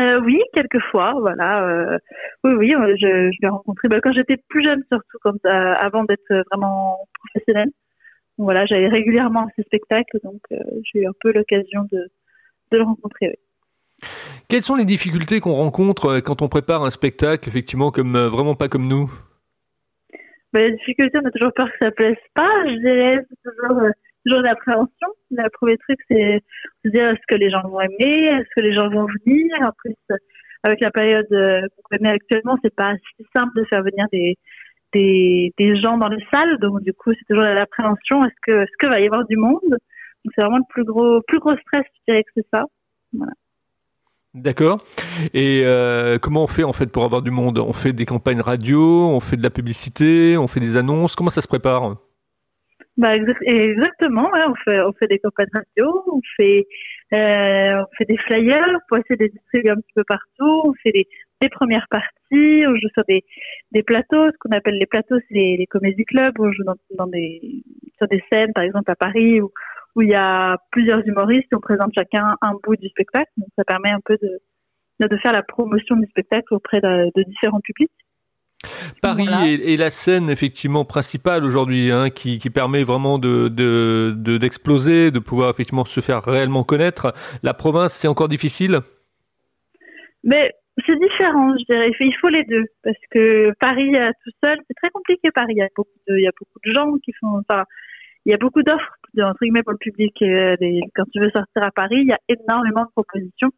Euh, 0.00 0.20
oui, 0.24 0.40
quelquefois, 0.52 1.14
voilà. 1.20 1.64
Euh, 1.68 1.98
oui, 2.42 2.52
oui, 2.54 2.74
euh, 2.74 2.96
je, 2.98 3.30
je 3.30 3.38
l'ai 3.40 3.48
rencontré 3.48 3.88
bah, 3.88 4.00
quand 4.02 4.12
j'étais 4.12 4.36
plus 4.48 4.64
jeune, 4.64 4.82
surtout 4.90 5.18
comme 5.22 5.38
avant 5.44 6.04
d'être 6.04 6.44
vraiment 6.50 6.98
professionnelle. 7.20 7.70
voilà, 8.38 8.66
j'allais 8.66 8.88
régulièrement 8.88 9.42
à 9.46 9.48
ces 9.56 9.62
spectacles, 9.62 10.18
donc 10.24 10.40
j'ai 10.82 11.02
eu 11.02 11.06
un 11.06 11.12
peu 11.20 11.32
l'occasion 11.32 11.86
de, 11.92 12.10
de 12.72 12.78
le 12.78 12.82
rencontrer. 12.82 13.38
Quelles 14.48 14.62
sont 14.62 14.76
les 14.76 14.84
difficultés 14.84 15.40
qu'on 15.40 15.54
rencontre 15.54 16.20
quand 16.20 16.42
on 16.42 16.48
prépare 16.48 16.84
un 16.84 16.90
spectacle, 16.90 17.48
effectivement, 17.48 17.90
comme 17.90 18.16
vraiment 18.16 18.54
pas 18.54 18.68
comme 18.68 18.86
nous? 18.86 19.10
Bah, 20.52 20.60
Les 20.60 20.72
difficultés, 20.72 21.18
on 21.22 21.26
a 21.26 21.30
toujours 21.30 21.52
peur 21.54 21.66
que 21.66 21.84
ça 21.84 21.90
plaise 21.90 22.16
pas. 22.34 22.50
Je 22.66 22.78
dirais, 22.80 23.24
toujours 23.42 23.80
toujours 24.24 24.42
l'appréhension. 24.42 25.08
Le 25.30 25.48
premier 25.50 25.76
truc, 25.78 25.98
c'est 26.08 26.40
de 26.84 26.90
dire 26.90 27.08
est-ce 27.10 27.26
que 27.28 27.36
les 27.36 27.50
gens 27.50 27.62
vont 27.68 27.80
aimer, 27.80 28.26
est-ce 28.26 28.48
que 28.56 28.62
les 28.62 28.74
gens 28.74 28.88
vont 28.88 29.06
venir? 29.24 29.46
En 29.62 29.72
plus, 29.76 29.94
avec 30.62 30.80
la 30.80 30.90
période 30.90 31.26
euh, 31.32 31.62
qu'on 31.76 31.96
connaît 31.96 32.10
actuellement, 32.10 32.56
c'est 32.62 32.74
pas 32.74 32.94
si 32.94 33.26
simple 33.36 33.52
de 33.56 33.64
faire 33.64 33.82
venir 33.82 34.06
des, 34.12 34.36
des, 35.58 35.76
gens 35.80 35.98
dans 35.98 36.08
les 36.08 36.24
salles. 36.32 36.58
Donc, 36.60 36.82
du 36.82 36.92
coup, 36.92 37.12
c'est 37.12 37.26
toujours 37.28 37.44
l'appréhension. 37.44 38.22
Est-ce 38.24 38.40
que, 38.42 38.62
est-ce 38.62 38.76
que 38.78 38.88
va 38.88 39.00
y 39.00 39.06
avoir 39.06 39.26
du 39.26 39.36
monde? 39.36 39.60
Donc, 39.68 40.32
c'est 40.34 40.42
vraiment 40.42 40.58
le 40.58 40.72
plus 40.72 40.84
gros, 40.84 41.20
plus 41.26 41.38
gros 41.38 41.56
stress, 41.56 41.84
je 41.84 42.12
dirais 42.12 42.24
que 42.24 42.30
c'est 42.36 42.46
ça. 42.52 42.64
Voilà. 43.12 43.32
D'accord. 44.34 44.78
Et 45.32 45.62
euh, 45.64 46.18
comment 46.18 46.42
on 46.42 46.46
fait 46.48 46.64
en 46.64 46.72
fait 46.72 46.86
pour 46.86 47.04
avoir 47.04 47.22
du 47.22 47.30
monde? 47.30 47.58
On 47.58 47.72
fait 47.72 47.92
des 47.92 48.04
campagnes 48.04 48.40
radio, 48.40 48.80
on 48.80 49.20
fait 49.20 49.36
de 49.36 49.42
la 49.44 49.50
publicité, 49.50 50.36
on 50.36 50.48
fait 50.48 50.58
des 50.58 50.76
annonces? 50.76 51.14
Comment 51.14 51.30
ça 51.30 51.40
se 51.40 51.46
prépare? 51.46 51.96
Bah 52.96 53.16
exactement, 53.16 54.30
on 54.32 54.54
fait 54.64 54.80
on 54.80 54.92
fait 54.92 55.08
des 55.08 55.18
campagnes 55.18 55.48
radio, 55.52 56.04
on 56.12 56.20
fait 56.36 56.66
euh, 57.12 57.82
on 57.82 57.86
fait 57.96 58.04
des 58.04 58.16
flyers 58.18 58.78
pour 58.88 58.98
essayer 58.98 59.16
de 59.16 59.32
distribuer 59.32 59.70
un 59.70 59.76
petit 59.76 59.92
peu 59.94 60.04
partout, 60.04 60.62
on 60.64 60.72
fait 60.82 60.92
des, 60.92 61.06
premières 61.50 61.86
parties, 61.90 62.64
on 62.66 62.74
joue 62.74 62.88
sur 62.94 63.04
des 63.04 63.82
plateaux, 63.82 64.30
ce 64.30 64.36
qu'on 64.40 64.56
appelle 64.56 64.78
les 64.78 64.86
plateaux, 64.86 65.16
c'est 65.28 65.34
les, 65.34 65.56
les 65.58 65.66
comédie 65.66 66.04
clubs, 66.04 66.34
on 66.38 66.50
joue 66.52 66.62
dans, 66.96 67.06
des 67.08 67.64
sur 67.98 68.08
des 68.08 68.22
scènes 68.32 68.52
par 68.52 68.64
exemple 68.64 68.90
à 68.90 68.96
Paris 68.96 69.40
où 69.94 70.02
il 70.02 70.08
y 70.08 70.14
a 70.14 70.56
plusieurs 70.70 71.06
humoristes 71.06 71.46
et 71.52 71.54
on 71.54 71.60
présente 71.60 71.92
chacun 71.94 72.36
un 72.40 72.52
bout 72.62 72.76
du 72.76 72.88
spectacle, 72.88 73.30
donc 73.36 73.48
ça 73.56 73.64
permet 73.64 73.90
un 73.90 74.00
peu 74.04 74.16
de 74.20 74.40
de 75.00 75.16
faire 75.18 75.32
la 75.32 75.42
promotion 75.42 75.96
du 75.96 76.06
spectacle 76.06 76.54
auprès 76.54 76.80
de, 76.80 77.10
de 77.14 77.22
différents 77.24 77.60
publics. 77.60 77.90
Paris 79.02 79.28
est, 79.62 79.76
la 79.76 79.90
scène 79.90 80.30
effectivement 80.30 80.84
principale 80.84 81.44
aujourd'hui, 81.44 81.90
hein, 81.90 82.10
qui, 82.10 82.38
permet 82.50 82.84
vraiment 82.84 83.18
de, 83.18 83.48
d'exploser, 84.38 85.10
de, 85.10 85.18
pouvoir 85.18 85.50
effectivement 85.50 85.84
se 85.84 86.00
faire 86.00 86.22
réellement 86.22 86.64
connaître. 86.64 87.12
La 87.42 87.52
province, 87.54 87.92
c'est 87.92 88.08
encore 88.08 88.28
difficile? 88.28 88.80
Mais 90.22 90.52
c'est 90.86 90.98
différent, 90.98 91.54
je 91.58 91.72
dirais. 91.72 91.90
Il 92.00 92.16
faut 92.20 92.28
les 92.28 92.44
deux 92.44 92.64
parce 92.82 92.96
que 93.10 93.52
Paris 93.60 93.92
tout 94.24 94.30
seul, 94.42 94.58
c'est 94.66 94.74
très 94.82 94.90
compliqué. 94.90 95.30
Paris, 95.34 95.52
il 95.56 95.58
y 95.58 95.62
a 95.62 95.68
beaucoup 95.76 95.98
de, 96.08 96.16
il 96.16 96.24
y 96.24 96.28
a 96.28 96.32
beaucoup 96.38 96.58
de 96.64 96.72
gens 96.72 96.92
qui 97.04 97.12
font. 97.20 97.42
Enfin, 97.48 97.64
il 98.24 98.30
y 98.30 98.34
a 98.34 98.38
beaucoup 98.38 98.62
d'offres 98.62 98.96
entre 99.22 99.38
guillemets 99.42 99.62
pour 99.62 99.72
le 99.72 99.78
public. 99.78 100.14
Euh, 100.22 100.56
quand 100.94 101.04
tu 101.12 101.20
veux 101.20 101.30
sortir 101.30 101.62
à 101.62 101.70
Paris, 101.70 101.96
il 102.00 102.08
y 102.08 102.12
a 102.12 102.18
énormément 102.28 102.84
de 102.84 102.90
propositions. 102.90 103.50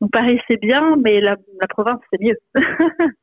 Donc 0.00 0.10
Paris, 0.10 0.40
c'est 0.48 0.60
bien, 0.60 0.96
mais 0.96 1.20
la, 1.20 1.36
la 1.60 1.66
province, 1.68 2.00
c'est 2.10 2.20
mieux. 2.20 2.38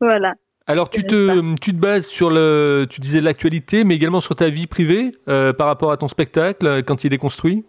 voilà. 0.00 0.34
Alors 0.66 0.88
tu 0.88 1.02
te, 1.02 1.56
tu 1.60 1.72
te 1.72 1.76
bases 1.76 2.06
sur 2.06 2.30
le, 2.30 2.86
tu 2.88 3.00
disais 3.00 3.20
l'actualité, 3.20 3.82
mais 3.82 3.96
également 3.96 4.20
sur 4.20 4.36
ta 4.36 4.50
vie 4.50 4.68
privée 4.68 5.10
euh, 5.28 5.52
par 5.52 5.66
rapport 5.66 5.90
à 5.90 5.96
ton 5.96 6.06
spectacle 6.06 6.64
euh, 6.64 6.82
quand 6.82 7.02
il 7.02 7.12
est 7.12 7.18
construit? 7.18 7.64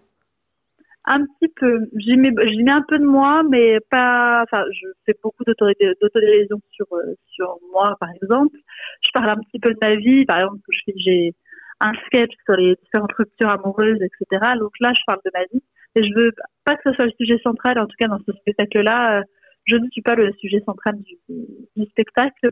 Un 1.06 1.26
petit 1.26 1.52
peu. 1.56 1.90
J'y 1.98 2.16
mets, 2.16 2.30
mets, 2.30 2.72
un 2.72 2.84
peu 2.88 3.00
de 3.00 3.06
moi, 3.06 3.42
mais 3.50 3.80
pas. 3.90 4.44
Enfin, 4.44 4.64
je 4.72 4.88
fais 5.08 5.16
beaucoup 5.24 5.44
d'autodérision 5.44 6.62
sur 6.70 6.86
euh, 6.94 7.16
sur 7.26 7.58
moi, 7.74 7.96
par 8.00 8.10
exemple. 8.22 8.56
Je 9.02 9.10
parle 9.12 9.30
un 9.32 9.38
petit 9.38 9.58
peu 9.60 9.72
de 9.72 9.80
ma 9.82 9.96
vie. 9.96 10.26
Par 10.26 10.42
exemple, 10.42 10.60
j'ai 10.96 11.34
un 11.82 11.94
sketch 12.06 12.32
sur 12.46 12.56
les 12.56 12.76
différentes 12.84 13.14
ruptures 13.14 13.50
amoureuses, 13.50 14.00
etc. 14.02 14.54
Donc 14.60 14.72
là, 14.80 14.94
je 14.94 15.02
parle 15.06 15.20
de 15.26 15.32
ma 15.34 15.44
vie. 15.52 15.64
Et 15.96 16.04
je 16.04 16.14
veux 16.16 16.32
pas 16.64 16.76
que 16.76 16.82
ce 16.86 16.94
soit 16.94 17.06
le 17.06 17.12
sujet 17.20 17.40
central. 17.44 17.78
En 17.80 17.86
tout 17.86 17.96
cas, 18.00 18.08
dans 18.08 18.20
ce 18.26 18.32
spectacle-là, 18.32 19.24
je 19.66 19.76
ne 19.76 19.90
suis 19.90 20.02
pas 20.02 20.16
le 20.16 20.32
sujet 20.40 20.62
central 20.66 20.96
du, 21.02 21.86
spectacle. 21.90 22.52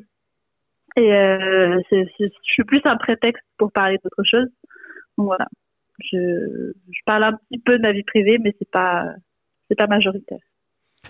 Et 0.98 1.14
euh, 1.14 1.80
je 1.92 2.30
suis 2.44 2.64
plus 2.64 2.82
un 2.84 2.98
prétexte 2.98 3.44
pour 3.58 3.72
parler 3.72 3.98
d'autre 4.04 4.24
chose. 4.30 4.48
Donc 5.18 5.28
voilà, 5.28 5.48
je, 6.12 6.74
parle 7.06 7.24
un 7.24 7.34
petit 7.34 7.60
peu 7.60 7.78
de 7.78 7.82
ma 7.84 7.92
vie 7.92 8.04
privée, 8.04 8.38
mais 8.40 8.56
c'est 8.58 8.70
pas 8.70 9.06
pas 9.78 9.88
majoritaire. 9.88 10.40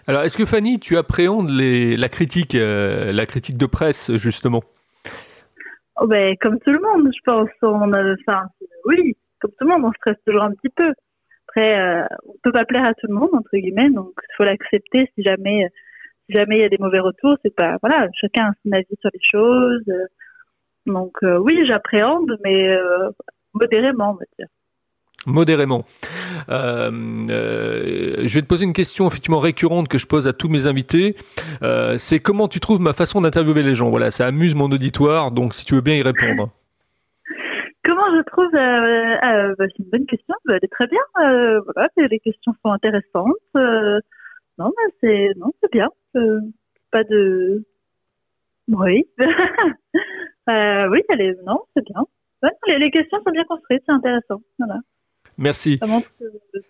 Alors, 0.05 0.23
est-ce 0.23 0.37
que 0.37 0.45
Fanny, 0.45 0.79
tu 0.79 0.97
appréhendes 0.97 1.49
les, 1.49 1.95
la 1.95 2.09
critique, 2.09 2.55
euh, 2.55 3.11
la 3.11 3.25
critique 3.25 3.57
de 3.57 3.65
presse 3.65 4.11
justement? 4.17 4.63
Oh 6.01 6.07
ben, 6.07 6.35
comme 6.41 6.59
tout 6.59 6.71
le 6.71 6.79
monde, 6.79 7.11
je 7.13 7.21
pense. 7.25 7.49
On 7.61 7.93
a, 7.93 8.13
enfin, 8.13 8.47
oui, 8.85 9.15
comme 9.39 9.51
tout 9.51 9.67
le 9.67 9.71
monde, 9.71 9.85
on 9.85 9.93
stresse 9.93 10.17
toujours 10.25 10.43
un 10.43 10.51
petit 10.51 10.69
peu. 10.75 10.93
Après, 11.47 11.79
euh, 11.79 12.05
on 12.27 12.33
peut 12.43 12.51
pas 12.51 12.65
plaire 12.65 12.85
à 12.85 12.93
tout 12.93 13.07
le 13.07 13.15
monde 13.15 13.29
entre 13.33 13.49
guillemets, 13.53 13.89
donc 13.89 14.11
il 14.17 14.35
faut 14.37 14.43
l'accepter 14.43 15.09
si 15.15 15.23
jamais 15.23 15.67
jamais 16.29 16.57
il 16.59 16.61
y 16.61 16.65
a 16.65 16.69
des 16.69 16.77
mauvais 16.79 16.99
retours, 16.99 17.37
c'est 17.43 17.55
pas 17.55 17.77
voilà, 17.81 18.07
chacun 18.13 18.49
a 18.49 18.51
son 18.63 18.71
avis 18.71 18.85
sur 19.01 19.09
les 19.13 19.19
choses. 19.21 19.83
Donc 20.85 21.17
euh, 21.23 21.37
oui, 21.39 21.65
j'appréhende, 21.67 22.37
mais 22.43 22.69
euh, 22.69 23.09
modérément, 23.53 24.11
on 24.11 24.13
va 24.13 24.25
dire. 24.37 24.47
Modérément. 25.25 25.85
je 26.47 28.33
vais 28.33 28.41
te 28.41 28.47
poser 28.47 28.65
une 28.65 28.73
question 28.73 29.07
effectivement 29.07 29.39
récurrente 29.39 29.87
que 29.87 29.97
je 29.97 30.07
pose 30.07 30.27
à 30.27 30.33
tous 30.33 30.49
mes 30.49 30.67
invités. 30.67 31.15
c'est 31.97 32.19
comment 32.19 32.47
tu 32.47 32.59
trouves 32.59 32.81
ma 32.81 32.93
façon 32.93 33.21
d'interviewer 33.21 33.63
les 33.63 33.75
gens? 33.75 33.89
Voilà, 33.89 34.11
ça 34.11 34.27
amuse 34.27 34.55
mon 34.55 34.71
auditoire, 34.71 35.31
donc 35.31 35.53
si 35.53 35.65
tu 35.65 35.75
veux 35.75 35.81
bien 35.81 35.95
y 35.95 36.01
répondre. 36.01 36.49
je 37.85 38.23
trouve, 38.23 38.53
euh, 38.55 39.55
bah, 39.57 39.65
c'est 39.67 39.83
une 39.83 39.89
bonne 39.91 40.05
question. 40.05 40.35
Bah, 40.45 40.55
elle 40.55 40.63
est 40.63 40.71
très 40.71 40.87
bien. 40.87 41.01
voilà, 41.15 41.89
les 41.97 42.19
questions 42.19 42.53
sont 42.63 42.71
intéressantes. 42.71 43.35
non, 43.55 44.71
mais 44.77 44.93
c'est, 45.01 45.29
non, 45.37 45.51
c'est 45.61 45.71
bien. 45.71 45.89
pas 46.91 47.03
de, 47.03 47.63
oui. 48.69 49.07
oui, 50.47 51.01
elle 51.09 51.37
non, 51.45 51.59
c'est 51.75 51.83
bien. 51.85 52.03
les, 52.77 52.91
questions 52.91 53.17
sont 53.25 53.31
bien 53.31 53.43
construites, 53.45 53.83
c'est 53.85 53.91
intéressant. 53.91 54.41
Voilà. 54.59 54.79
Merci. 55.39 55.77
Ça 55.81 55.87
montre 55.87 56.09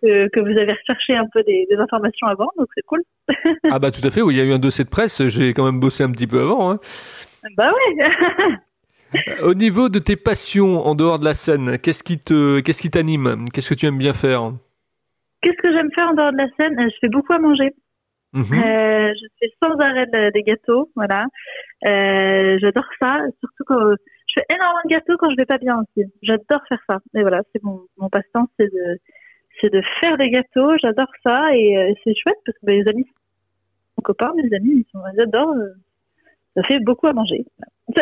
que, 0.03 0.39
vous 0.39 0.59
avez 0.59 0.73
recherché 0.73 1.15
un 1.15 1.25
peu 1.33 1.41
des, 1.41 1.67
informations 1.77 2.27
avant, 2.27 2.49
donc 2.55 2.67
c'est 2.75 2.85
cool. 2.85 3.01
ah 3.71 3.79
bah 3.79 3.89
tout 3.89 4.05
à 4.07 4.11
fait, 4.11 4.21
oui, 4.21 4.35
il 4.35 4.37
y 4.37 4.41
a 4.41 4.43
eu 4.43 4.53
un 4.53 4.59
dossier 4.59 4.85
de 4.85 4.89
presse, 4.89 5.27
j'ai 5.27 5.53
quand 5.55 5.65
même 5.65 5.79
bossé 5.79 6.03
un 6.03 6.11
petit 6.11 6.27
peu 6.27 6.39
avant. 6.39 6.71
Hein. 6.71 6.79
Bah 7.57 7.71
oui. 7.73 8.05
Au 9.41 9.55
niveau 9.55 9.89
de 9.89 9.97
tes 9.97 10.15
passions 10.15 10.85
en 10.85 10.93
dehors 10.93 11.17
de 11.17 11.25
la 11.25 11.33
scène, 11.33 11.79
qu'est-ce 11.79 12.03
qui 12.03 12.19
te, 12.19 12.59
qu'est-ce 12.59 12.81
qui 12.81 12.91
t'anime? 12.91 13.45
Qu'est-ce 13.51 13.69
que 13.69 13.73
tu 13.73 13.87
aimes 13.87 13.97
bien 13.97 14.13
faire? 14.13 14.51
Qu'est-ce 15.41 15.57
que 15.63 15.75
j'aime 15.75 15.89
faire 15.95 16.09
en 16.09 16.13
dehors 16.13 16.31
de 16.31 16.37
la 16.37 16.47
scène? 16.59 16.75
Je 16.79 16.95
fais 17.01 17.09
beaucoup 17.09 17.33
à 17.33 17.39
manger. 17.39 17.73
Mhm. 18.33 18.43
Euh, 18.43 19.13
je 19.19 19.27
fais 19.39 19.51
sans 19.63 19.75
arrêt 19.79 20.05
des 20.31 20.43
gâteaux, 20.43 20.91
voilà. 20.95 21.25
Euh, 21.87 22.59
j'adore 22.61 22.85
ça, 23.01 23.21
surtout 23.39 23.63
quand 23.65 23.95
je 24.29 24.41
fais 24.41 24.55
énormément 24.55 24.81
de 24.85 24.89
gâteaux 24.89 25.17
quand 25.17 25.29
je 25.31 25.35
vais 25.35 25.45
pas 25.45 25.57
bien 25.57 25.79
aussi. 25.79 26.07
J'adore 26.21 26.61
faire 26.67 26.81
ça. 26.87 26.99
Et 27.15 27.21
voilà, 27.21 27.41
c'est 27.51 27.63
mon, 27.63 27.81
mon 27.97 28.09
passe-temps, 28.09 28.47
c'est 28.59 28.71
de, 28.71 28.99
c'est 29.59 29.71
de 29.71 29.81
faire 29.99 30.17
des 30.17 30.29
gâteaux. 30.29 30.77
J'adore 30.81 31.11
ça 31.23 31.55
et 31.55 31.77
euh, 31.77 31.93
c'est 32.03 32.15
chouette 32.15 32.37
parce 32.45 32.57
que 32.59 32.65
mes 32.65 32.87
amis, 32.87 33.07
mon 33.97 34.01
copain, 34.03 34.31
mes 34.35 34.55
amis, 34.55 34.85
ils, 34.93 35.21
adorent. 35.21 35.55
Euh, 35.55 35.73
ça 36.55 36.63
fait 36.63 36.79
beaucoup 36.79 37.07
à 37.07 37.13
manger. 37.13 37.45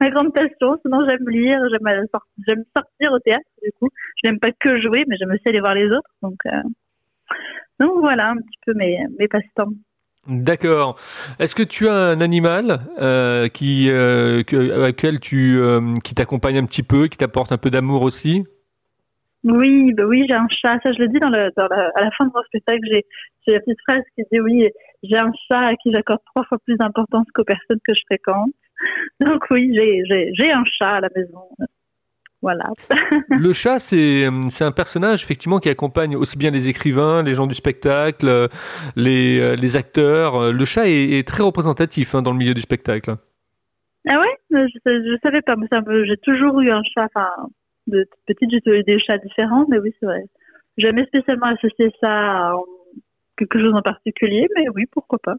Ma 0.00 0.10
grande 0.10 0.32
passion. 0.32 0.78
Sinon, 0.82 1.06
j'aime 1.08 1.28
lire, 1.28 1.60
j'aime, 1.70 2.06
j'aime 2.46 2.64
sortir 2.76 3.12
au 3.12 3.18
théâtre. 3.20 3.44
Du 3.62 3.72
coup, 3.72 3.88
je 4.22 4.28
n'aime 4.28 4.38
pas 4.38 4.50
que 4.52 4.80
jouer, 4.80 5.04
mais 5.08 5.16
j'aime 5.16 5.30
aussi 5.30 5.48
aller 5.48 5.60
voir 5.60 5.74
les 5.74 5.86
autres. 5.86 6.10
Donc, 6.22 6.38
euh, 6.46 6.62
donc 7.80 7.98
voilà 8.00 8.30
un 8.30 8.36
petit 8.36 8.58
peu 8.64 8.74
mes, 8.74 8.98
mes 9.18 9.28
passe-temps. 9.28 9.70
D'accord. 10.26 10.98
Est-ce 11.38 11.54
que 11.54 11.62
tu 11.62 11.86
as 11.88 11.94
un 11.94 12.20
animal 12.20 12.80
euh, 12.98 13.48
qui, 13.48 13.90
euh, 13.90 14.42
tu, 15.20 15.58
euh, 15.58 15.94
qui 16.02 16.14
t'accompagne 16.14 16.58
un 16.58 16.64
petit 16.64 16.82
peu, 16.82 17.08
qui 17.08 17.18
t'apporte 17.18 17.52
un 17.52 17.58
peu 17.58 17.70
d'amour 17.70 18.02
aussi? 18.02 18.44
Oui, 19.44 19.92
bah 19.92 20.04
oui, 20.06 20.24
j'ai 20.26 20.34
un 20.34 20.48
chat. 20.48 20.78
Ça, 20.82 20.92
je 20.92 20.98
le 21.00 21.08
dis 21.08 21.18
dans 21.18 21.28
le, 21.28 21.50
à 21.58 22.02
la 22.02 22.10
fin 22.12 22.24
de 22.24 22.30
mon 22.34 22.42
spectacle. 22.44 22.80
J'ai, 22.90 23.04
la 23.52 23.60
petite 23.60 23.78
phrase 23.86 24.02
qui 24.16 24.22
dit 24.32 24.40
oui, 24.40 24.70
j'ai 25.02 25.18
un 25.18 25.32
chat 25.48 25.66
à 25.66 25.76
qui 25.76 25.92
j'accorde 25.92 26.20
trois 26.34 26.44
fois 26.44 26.58
plus 26.64 26.76
d'importance 26.76 27.26
qu'aux 27.34 27.44
personnes 27.44 27.80
que 27.86 27.94
je 27.94 28.00
fréquente. 28.06 28.52
Donc 29.20 29.44
oui, 29.50 29.76
j'ai 29.76 30.52
un 30.52 30.64
chat 30.78 30.94
à 30.94 31.00
la 31.00 31.10
maison. 31.14 31.42
Voilà. 32.44 32.70
le 33.30 33.52
chat, 33.54 33.78
c'est, 33.78 34.28
c'est 34.50 34.64
un 34.64 34.70
personnage 34.70 35.24
effectivement 35.24 35.60
qui 35.60 35.70
accompagne 35.70 36.14
aussi 36.14 36.36
bien 36.36 36.50
les 36.50 36.68
écrivains, 36.68 37.22
les 37.22 37.32
gens 37.32 37.46
du 37.46 37.54
spectacle, 37.54 38.50
les, 38.96 39.40
euh, 39.40 39.56
les 39.56 39.76
acteurs. 39.76 40.52
Le 40.52 40.64
chat 40.66 40.86
est, 40.86 41.26
très 41.26 41.42
représentatif 41.42 42.14
hein, 42.14 42.20
dans 42.20 42.32
le 42.32 42.36
milieu 42.36 42.52
du 42.52 42.60
spectacle. 42.60 43.16
Ah 44.06 44.20
ouais? 44.20 44.36
Je, 44.50 44.66
je 44.84 45.16
savais 45.22 45.40
pas. 45.40 45.54
J'ai 46.04 46.18
toujours 46.18 46.60
eu 46.60 46.70
un 46.70 46.82
chat. 46.82 47.06
Enfin, 47.06 47.30
de 47.86 48.06
petite, 48.26 48.50
j'ai 48.50 48.78
eu 48.78 48.82
des 48.82 48.98
chats 48.98 49.16
différents, 49.16 49.64
mais 49.70 49.78
oui, 49.78 49.94
c'est 49.98 50.06
vrai. 50.06 50.24
Jamais 50.76 51.06
spécialement 51.06 51.46
associé 51.46 51.90
ça 52.02 52.10
à 52.10 52.54
quelque 53.38 53.58
chose 53.58 53.74
en 53.74 53.80
particulier, 53.80 54.48
mais 54.54 54.66
oui, 54.74 54.84
pourquoi 54.90 55.18
pas. 55.18 55.36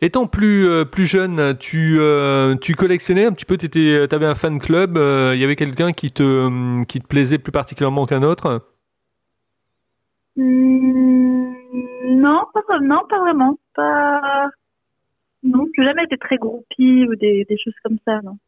Étant 0.00 0.26
plus 0.26 0.68
euh, 0.68 0.84
plus 0.84 1.06
jeune, 1.06 1.56
tu 1.58 1.96
euh, 1.98 2.54
tu 2.56 2.74
collectionnais 2.74 3.24
un 3.24 3.32
petit 3.32 3.44
peu, 3.44 3.56
tu 3.56 4.08
avais 4.10 4.26
un 4.26 4.34
fan 4.34 4.58
club, 4.58 4.96
euh, 4.98 5.32
il 5.34 5.40
y 5.40 5.44
avait 5.44 5.56
quelqu'un 5.56 5.92
qui 5.92 6.12
te 6.12 6.84
qui 6.84 7.00
te 7.00 7.06
plaisait 7.06 7.38
plus 7.38 7.52
particulièrement 7.52 8.06
qu'un 8.06 8.22
autre? 8.22 8.62
Mmh, 10.36 11.54
Non, 12.20 12.42
pas 12.52 12.78
non, 12.80 13.02
pas 13.08 13.18
vraiment, 13.20 13.58
pas 13.74 14.50
non, 15.42 15.66
jamais 15.78 16.04
été 16.04 16.16
très 16.16 16.36
groupie 16.38 17.06
ou 17.06 17.14
des, 17.16 17.44
des 17.48 17.58
choses 17.58 17.74
comme 17.84 17.98
ça, 18.04 18.20
non. 18.22 18.38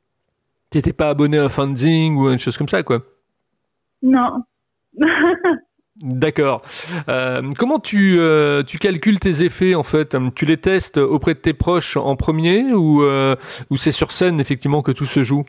T'étais 0.70 0.92
pas 0.92 1.11
abonné 1.11 1.38
à 1.38 1.44
un 1.44 1.49
fanzine 1.49 2.16
ou 2.16 2.30
une 2.30 2.38
chose 2.38 2.56
comme 2.56 2.68
ça, 2.68 2.82
quoi? 2.82 3.02
Non. 4.02 4.42
D'accord. 6.03 6.62
Euh, 7.09 7.53
comment 7.59 7.79
tu, 7.79 8.17
euh, 8.19 8.62
tu 8.62 8.79
calcules 8.79 9.19
tes 9.19 9.43
effets 9.43 9.75
en 9.75 9.83
fait? 9.83 10.15
Tu 10.35 10.45
les 10.45 10.59
testes 10.59 10.99
auprès 10.99 11.33
de 11.33 11.38
tes 11.38 11.55
proches 11.55 11.97
en 11.97 12.17
premier 12.17 12.73
ou, 12.75 13.03
euh, 13.03 13.35
ou 13.71 13.76
c'est 13.76 13.93
sur 13.93 14.12
scène 14.12 14.38
effectivement 14.38 14.83
que 14.83 14.93
tout 14.93 15.07
se 15.07 15.23
joue? 15.23 15.45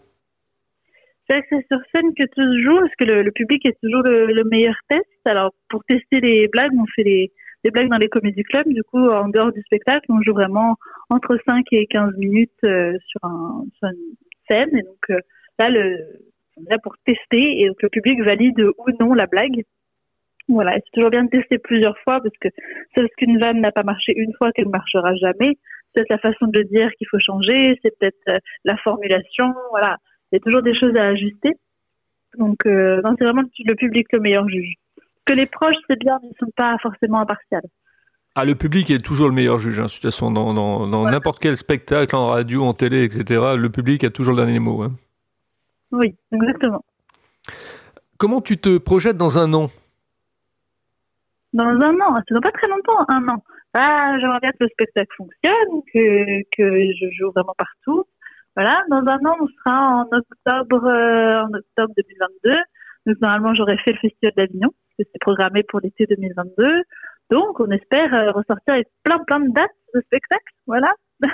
C'est 1.30 1.44
sur 1.50 1.80
scène 1.94 2.14
que 2.18 2.24
tout 2.24 2.42
se 2.42 2.64
joue 2.64 2.80
parce 2.80 2.96
que 2.98 3.04
le, 3.04 3.32
public 3.32 3.66
est 3.66 3.78
toujours 3.84 4.04
le, 4.04 4.44
meilleur 4.50 4.76
test. 4.88 5.04
Alors 5.26 5.52
pour 5.70 5.84
tester 5.84 6.22
les 6.22 6.48
blagues, 6.48 6.72
on 6.80 6.86
fait 6.96 7.04
les, 7.04 7.32
blagues 7.70 7.90
dans 7.90 7.98
les 7.98 8.08
comédies 8.08 8.44
clubs. 8.44 8.70
Du 8.70 8.84
coup, 8.84 9.06
en 9.10 9.28
dehors 9.28 9.52
du 9.52 9.62
spectacle, 9.64 10.06
on 10.08 10.22
joue 10.22 10.34
vraiment 10.34 10.78
entre 11.10 11.38
5 11.46 11.66
et 11.74 11.88
15 11.88 12.16
minutes 12.18 12.52
sur, 12.62 13.20
un, 13.24 13.66
sur 13.78 13.90
une 13.90 14.16
scène. 14.50 14.78
Et 14.78 14.84
donc 14.84 15.20
là, 15.60 15.70
le, 15.70 15.98
là 16.70 16.78
pour 16.82 16.96
tester 17.06 17.62
et 17.62 17.68
que 17.68 17.84
le 17.84 17.90
public 17.90 18.22
valide 18.24 18.62
ou 18.62 18.86
non 19.02 19.14
la 19.14 19.26
blague. 19.28 19.64
Voilà, 20.50 20.74
c'est 20.76 20.92
toujours 20.94 21.10
bien 21.10 21.26
de 21.26 21.30
tester 21.30 21.58
plusieurs 21.58 21.98
fois 22.00 22.22
parce 22.22 22.36
que 22.40 22.48
c'est 22.96 23.02
parce 23.02 23.14
qu'une 23.18 23.40
vanne 23.40 23.60
n'a 23.60 23.72
pas 23.72 23.84
marché 23.84 24.14
une 24.16 24.34
fois 24.38 24.52
qu'elle 24.52 24.68
ne 24.68 24.72
marchera 24.72 25.14
jamais. 25.16 25.58
C'est 25.94 26.06
peut-être 26.06 26.10
la 26.10 26.32
façon 26.32 26.48
de 26.48 26.60
le 26.60 26.66
dire 26.66 26.90
qu'il 26.98 27.08
faut 27.10 27.20
changer, 27.20 27.78
c'est 27.84 27.98
peut-être 28.00 28.16
euh, 28.30 28.38
la 28.64 28.78
formulation, 28.78 29.54
voilà. 29.72 29.98
Il 30.32 30.36
y 30.36 30.38
a 30.38 30.40
toujours 30.40 30.62
des 30.62 30.78
choses 30.78 30.96
à 30.96 31.08
ajuster. 31.08 31.54
Donc, 32.38 32.66
euh, 32.66 33.02
c'est 33.18 33.24
vraiment 33.24 33.44
le 33.66 33.76
public 33.76 34.08
le 34.12 34.20
meilleur 34.20 34.48
juge. 34.48 34.74
Que 35.26 35.34
les 35.34 35.46
proches, 35.46 35.76
c'est 35.90 36.00
bien, 36.00 36.20
mais 36.22 36.30
ils 36.30 36.36
ne 36.42 36.48
sont 36.48 36.54
pas 36.56 36.78
forcément 36.82 37.20
impartials. 37.20 37.64
Ah, 38.36 38.46
le 38.46 38.56
public 38.56 38.90
est 38.92 39.04
toujours 39.04 39.30
le 39.30 39.34
meilleur 39.34 39.58
juge, 39.58 39.80
hein, 39.80 39.86
de 39.86 39.90
toute 39.90 40.02
façon, 40.02 40.32
dans 40.32 41.10
n'importe 41.10 41.40
quel 41.40 41.58
spectacle, 41.58 42.16
en 42.16 42.28
radio, 42.28 42.64
en 42.64 42.74
télé, 42.74 43.04
etc. 43.04 43.56
Le 43.58 43.70
public 43.70 44.04
a 44.04 44.12
toujours 44.12 44.36
le 44.36 44.44
dernier 44.44 44.60
mot. 44.60 44.84
Hein. 44.84 44.92
Oui, 45.92 46.16
exactement. 46.32 46.84
Comment 48.18 48.42
tu 48.42 48.58
te 48.58 48.78
projettes 48.78 49.18
dans 49.18 49.38
un 49.38 49.54
an? 49.54 49.70
Dans 51.54 51.66
un 51.66 51.96
an, 52.02 52.16
ça 52.16 52.24
fait 52.28 52.42
pas 52.42 52.52
très 52.52 52.68
longtemps, 52.68 53.06
un 53.10 53.28
an. 53.30 53.44
Ah, 53.74 54.18
j'aimerais 54.20 54.40
bien 54.40 54.52
que 54.52 54.64
le 54.64 54.70
spectacle 54.70 55.14
fonctionne, 55.16 55.82
que, 55.94 56.42
que 56.56 56.94
je 56.94 57.12
joue 57.18 57.32
vraiment 57.32 57.56
partout. 57.58 58.06
Voilà, 58.56 58.84
dans 58.90 59.06
un 59.06 59.20
an, 59.26 59.36
on 59.40 59.48
sera 59.48 59.88
en 59.90 60.04
octobre, 60.04 60.88
euh, 60.88 61.44
en 61.44 61.54
octobre 61.54 61.94
2022. 61.96 62.56
Donc 63.06 63.22
normalement, 63.22 63.54
j'aurais 63.54 63.78
fait 63.78 63.92
le 63.92 64.00
Festival 64.00 64.34
d'Avignon, 64.36 64.70
parce 64.70 64.98
que 64.98 65.12
c'est 65.14 65.22
programmé 65.22 65.64
pour 65.64 65.80
l'été 65.80 66.06
2022. 66.08 66.66
Donc, 67.30 67.60
on 67.60 67.70
espère 67.70 68.14
euh, 68.14 68.32
ressortir 68.32 68.74
avec 68.74 68.88
plein 69.04 69.20
plein 69.26 69.40
de 69.42 69.54
dates 69.54 69.70
de 69.94 70.02
spectacle. 70.02 70.54
Voilà. 70.66 70.92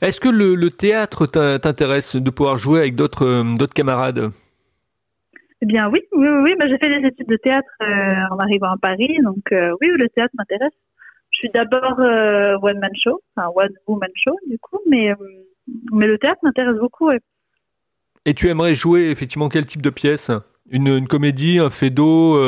Est-ce 0.00 0.20
que 0.20 0.28
le, 0.28 0.70
théâtre 0.70 1.26
t'intéresse 1.26 2.16
de 2.16 2.30
pouvoir 2.30 2.58
jouer 2.58 2.80
avec 2.80 2.94
d'autres 2.94 3.26
euh, 3.26 3.56
d'autres 3.56 3.74
camarades? 3.74 4.30
Eh 5.60 5.66
bien 5.66 5.88
oui, 5.90 6.00
oui, 6.12 6.28
oui, 6.28 6.54
oui. 6.60 6.68
j'ai 6.68 6.78
fait 6.78 7.00
des 7.00 7.08
études 7.08 7.26
de 7.26 7.36
théâtre 7.36 7.68
euh, 7.82 8.34
en 8.34 8.38
arrivant 8.38 8.70
à 8.70 8.76
Paris, 8.80 9.18
donc 9.24 9.42
euh, 9.52 9.74
oui, 9.80 9.88
le 9.88 10.08
théâtre 10.08 10.32
m'intéresse. 10.38 10.72
Je 11.32 11.38
suis 11.38 11.50
d'abord 11.50 11.98
euh, 12.00 12.56
one 12.62 12.78
man 12.78 12.92
show, 13.02 13.20
enfin 13.36 13.48
one 13.54 13.72
woman 13.86 14.10
show 14.14 14.34
du 14.48 14.58
coup, 14.58 14.78
mais 14.88 15.12
mais 15.92 16.06
le 16.06 16.16
théâtre 16.18 16.40
m'intéresse 16.42 16.78
beaucoup. 16.78 17.10
Et 18.24 18.34
tu 18.34 18.48
aimerais 18.48 18.74
jouer 18.74 19.10
effectivement 19.10 19.48
quel 19.48 19.66
type 19.66 19.82
de 19.82 19.90
pièce? 19.90 20.30
Une, 20.70 20.88
une, 20.88 21.08
comédie, 21.08 21.58
un 21.58 21.70
fait 21.70 21.88
d'eau, 21.88 22.38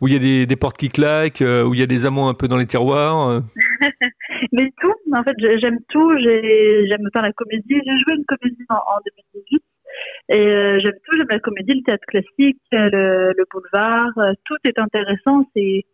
où 0.00 0.08
il 0.08 0.14
y 0.14 0.16
a 0.16 0.18
des, 0.18 0.46
des, 0.46 0.56
portes 0.56 0.78
qui 0.78 0.88
claquent, 0.88 1.42
où 1.42 1.74
il 1.74 1.80
y 1.80 1.82
a 1.82 1.86
des 1.86 2.06
amants 2.06 2.30
un 2.30 2.34
peu 2.34 2.48
dans 2.48 2.56
les 2.56 2.66
tiroirs 2.66 3.42
Mais 4.52 4.70
tout, 4.80 4.94
en 5.12 5.22
fait, 5.22 5.36
j'aime 5.58 5.78
tout. 5.90 6.18
J'aime 6.20 7.04
autant 7.04 7.20
la 7.20 7.32
comédie. 7.32 7.64
J'ai 7.68 7.98
joué 7.98 8.16
une 8.16 8.24
comédie 8.24 8.64
en, 8.70 8.76
en 8.76 8.98
2018 9.34 9.62
et 10.30 10.38
euh, 10.38 10.78
j'aime 10.80 10.94
tout, 11.04 11.16
j'aime 11.16 11.26
la 11.28 11.40
comédie, 11.40 11.74
le 11.74 11.82
théâtre 11.82 12.06
classique, 12.06 12.60
le, 12.70 13.32
le 13.36 13.44
boulevard, 13.52 14.12
euh, 14.18 14.32
tout 14.44 14.56
est 14.64 14.78
intéressant. 14.78 15.44
C'est 15.54 15.84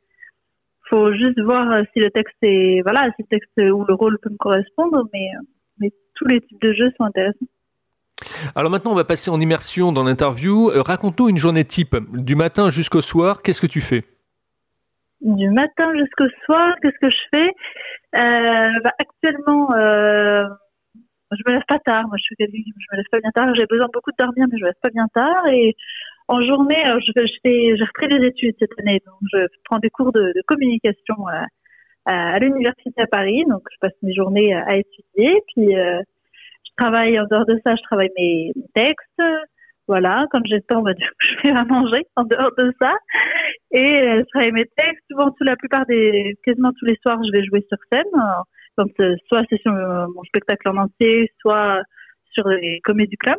faut 0.89 1.13
juste 1.15 1.41
voir 1.41 1.71
euh, 1.73 1.83
si 1.93 2.01
le 2.01 2.11
texte 2.11 2.37
est 2.43 2.83
voilà, 2.83 3.11
si 3.17 3.23
le 3.23 3.29
texte 3.29 3.57
ou 3.57 3.85
le 3.85 3.95
rôle 3.95 4.19
peut 4.21 4.31
me 4.31 4.37
correspondre, 4.37 5.09
mais 5.13 5.29
mais 5.81 5.91
tous 6.15 6.27
les 6.27 6.43
types 6.43 6.61
de 6.61 6.73
jeux 6.75 6.93
sont 6.99 7.05
intéressants. 7.05 7.47
Alors 8.55 8.71
maintenant, 8.71 8.93
on 8.93 8.97
va 8.97 9.05
passer 9.05 9.31
en 9.31 9.41
immersion 9.41 9.91
dans 9.93 10.05
l'interview. 10.05 10.71
Raconte-nous 10.75 11.29
une 11.31 11.39
journée 11.39 11.65
type, 11.65 11.97
du 12.13 12.35
matin 12.35 12.71
jusqu'au 12.71 13.01
soir. 13.01 13.43
Qu'est-ce 13.43 13.61
que 13.61 13.67
tu 13.67 13.81
fais? 13.81 14.05
Du 15.23 15.49
matin 15.49 15.93
jusqu'au 15.97 16.29
soir, 16.45 16.75
qu'est-ce 16.83 16.99
que 17.01 17.11
je 17.11 17.17
fais? 17.35 17.49
Euh, 18.19 18.81
bah, 18.85 18.93
Actuellement, 18.99 19.73
euh, 19.73 20.45
je 21.33 21.43
me 21.47 21.55
lève 21.55 21.67
pas 21.67 21.79
tard. 21.79 22.07
Moi, 22.09 22.17
je 22.19 22.23
suis 22.23 22.37
quelqu'un 22.37 22.59
je 22.59 22.87
me 22.93 22.97
lève 22.97 23.07
pas 23.11 23.21
bien 23.21 23.31
tard. 23.31 23.55
J'ai 23.59 23.67
besoin 23.67 23.89
beaucoup 23.93 24.11
de 24.11 24.17
dormir, 24.19 24.47
mais 24.51 24.59
je 24.59 24.63
me 24.63 24.69
lève 24.69 24.81
pas 24.83 24.91
bien 24.91 25.09
tard. 25.15 25.47
Et 25.49 25.75
en 26.29 26.43
journée, 26.43 26.83
j'ai 27.05 27.85
repris 27.85 28.09
des 28.09 28.27
études 28.27 28.57
cette 28.59 28.79
année, 28.81 29.01
donc 29.07 29.17
je 29.33 29.47
prends 29.65 29.79
des 29.79 29.91
cours 29.91 30.13
de, 30.13 30.33
de 30.35 30.43
communication 30.47 31.27
à, 31.29 31.47
à, 32.07 32.39
l'université 32.39 33.03
à 33.03 33.07
Paris. 33.07 33.45
Donc, 33.49 33.63
je 33.73 33.77
passe 33.81 33.95
mes 34.03 34.15
journées 34.15 34.55
à, 34.55 34.77
étudier. 34.77 35.41
Puis, 35.55 35.77
euh, 35.77 36.01
je 36.65 36.71
travaille 36.77 37.19
en 37.19 37.27
dehors 37.31 37.47
de 37.47 37.61
ça. 37.67 37.75
Je 37.77 37.83
travaille 37.83 38.11
mes, 38.17 38.53
textes. 38.75 39.23
Voilà, 39.89 40.27
quand 40.33 40.41
j'ai 40.47 40.57
le 40.57 40.63
temps, 40.63 40.83
bah, 40.83 40.93
je 41.21 41.35
fais 41.43 41.51
à 41.51 41.65
manger 41.65 42.07
en 42.17 42.25
dehors 42.25 42.53
de 42.59 42.73
ça. 42.81 42.93
Et 43.73 44.03
je 44.03 44.25
travaille 44.33 44.53
mes 44.53 44.67
textes. 44.77 45.05
Souvent, 45.11 45.31
tout 45.31 45.45
la 45.45 45.57
plupart 45.57 45.87
des, 45.87 46.37
quasiment 46.45 46.73
tous 46.79 46.87
les 46.87 46.99
soirs, 47.03 47.19
je 47.25 47.31
vais 47.31 47.45
jouer 47.45 47.65
sur 47.69 47.79
scène. 47.93 48.21
Donc, 48.79 48.93
soit 49.29 49.43
c'est 49.49 49.61
sur 49.61 49.73
mon 49.73 50.23
spectacle 50.25 50.69
en 50.69 50.77
entier, 50.77 51.31
soit 51.41 51.83
sur 52.33 52.47
les 52.49 52.81
comédies 52.85 53.11
du 53.11 53.17
club. 53.17 53.37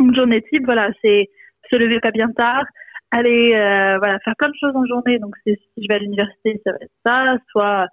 Une 0.00 0.14
journée 0.14 0.42
type, 0.42 0.64
voilà, 0.64 0.90
c'est 1.02 1.28
se 1.70 1.76
lever 1.78 2.00
pas 2.00 2.10
bien 2.10 2.30
tard, 2.32 2.64
aller 3.10 3.54
euh, 3.54 3.98
voilà 3.98 4.18
faire 4.20 4.34
plein 4.36 4.48
de 4.48 4.54
choses 4.58 4.74
en 4.74 4.84
journée. 4.86 5.18
Donc 5.18 5.34
si 5.46 5.56
je 5.76 5.86
vais 5.88 5.94
à 5.94 5.98
l'université, 5.98 6.60
ça 6.64 6.72
va 6.72 6.78
être 6.80 6.92
ça, 7.04 7.36
soit 7.50 7.86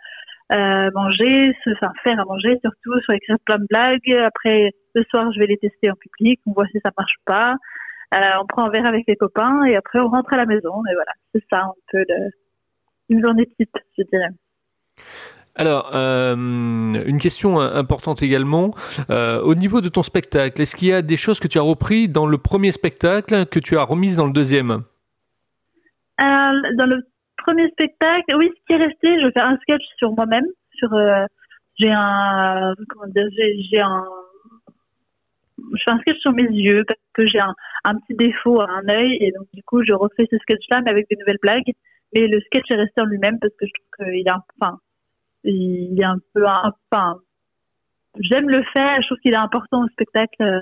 euh, 0.52 0.90
manger, 0.94 1.54
enfin 1.68 1.92
faire 2.04 2.20
à 2.20 2.26
manger 2.26 2.58
surtout, 2.62 3.00
soit 3.02 3.16
écrire 3.16 3.38
plein 3.46 3.60
de 3.60 3.68
blagues. 3.70 4.16
Après 4.26 4.72
le 4.96 5.04
soir, 5.10 5.32
je 5.34 5.40
vais 5.40 5.48
les 5.48 5.58
tester 5.58 5.92
en 5.92 5.96
public, 5.96 6.40
on 6.46 6.54
voit 6.54 6.68
si 6.68 6.80
ça 6.84 6.92
marche 6.98 7.18
pas. 7.26 7.56
Euh, 8.16 8.42
on 8.42 8.48
prend 8.48 8.66
un 8.66 8.70
verre 8.70 8.88
avec 8.88 9.04
les 9.08 9.16
copains 9.16 9.64
et 9.66 9.76
après 9.76 10.00
on 10.00 10.10
rentre 10.10 10.34
à 10.34 10.38
la 10.38 10.46
maison. 10.46 10.82
Et 10.90 10.96
voilà, 10.96 11.12
c'est 11.34 11.44
ça 11.52 11.64
un 11.66 11.74
peu 11.92 12.04
une 13.10 13.24
journée 13.24 13.46
type, 13.58 13.78
je 13.98 14.04
dirais. 14.12 14.30
Alors, 15.56 15.92
euh, 15.94 16.36
une 16.36 17.20
question 17.20 17.60
importante 17.60 18.22
également. 18.22 18.72
Euh, 19.10 19.42
au 19.42 19.56
niveau 19.56 19.82
de 19.82 19.90
ton 19.90 20.04
spectacle, 20.04 20.62
est-ce 20.62 20.76
qu'il 20.76 20.88
y 20.88 20.94
a 20.94 21.02
des 21.02 21.18
choses 21.18 21.40
que 21.40 21.48
tu 21.48 21.58
as 21.58 21.62
repris 21.62 22.08
dans 22.08 22.26
le 22.26 22.38
premier 22.38 22.72
spectacle 22.72 23.46
que 23.48 23.60
tu 23.60 23.78
as 23.78 23.84
remises 23.84 24.16
dans 24.18 24.26
le 24.26 24.34
deuxième? 24.34 24.84
Euh, 26.22 26.26
Dans 26.78 26.86
le 26.86 27.02
premier 27.38 27.70
spectacle, 27.72 28.36
oui, 28.38 28.50
ce 28.56 28.66
qui 28.68 28.74
est 28.74 28.86
resté, 28.86 29.22
je 29.22 29.32
faire 29.32 29.48
un 29.48 29.58
sketch 29.58 29.84
sur 29.98 30.12
moi-même. 30.14 30.46
Sur, 30.76 30.90
j'ai 31.78 31.92
un, 31.92 32.74
comment 32.90 33.08
dire, 33.08 33.28
j'ai, 33.38 33.82
un, 33.82 34.06
je 35.74 35.82
fais 35.84 35.92
un 35.92 36.00
sketch 36.00 36.20
sur 36.20 36.32
mes 36.32 36.44
yeux 36.44 36.84
parce 36.88 37.00
que 37.14 37.26
j'ai 37.26 37.40
un, 37.40 37.96
petit 37.96 38.16
défaut 38.16 38.62
à 38.62 38.70
un 38.70 38.88
œil 38.90 39.18
et 39.20 39.32
donc 39.32 39.48
du 39.54 39.64
coup 39.64 39.84
je 39.84 39.94
refais 39.94 40.28
ce 40.30 40.38
sketch-là 40.38 40.82
mais 40.84 40.92
avec 40.92 41.08
des 41.10 41.18
nouvelles 41.18 41.40
blagues. 41.42 41.72
Mais 42.14 42.28
le 42.28 42.40
sketch 42.42 42.66
est 42.70 42.76
resté 42.76 43.02
en 43.02 43.06
lui-même 43.06 43.40
parce 43.40 43.54
que 43.56 43.66
je 43.66 43.72
trouve 43.74 44.08
qu'il 44.08 44.28
est, 44.28 44.32
enfin, 44.60 44.80
il 45.44 46.00
est 46.00 46.06
un 46.06 46.18
peu, 46.34 46.46
enfin, 46.46 47.18
j'aime 48.20 48.50
le 48.50 48.64
faire. 48.74 49.02
Je 49.02 49.08
trouve 49.08 49.20
qu'il 49.20 49.34
est 49.34 49.38
important 49.38 49.84
au 49.84 49.88
spectacle 49.90 50.42
euh, 50.42 50.60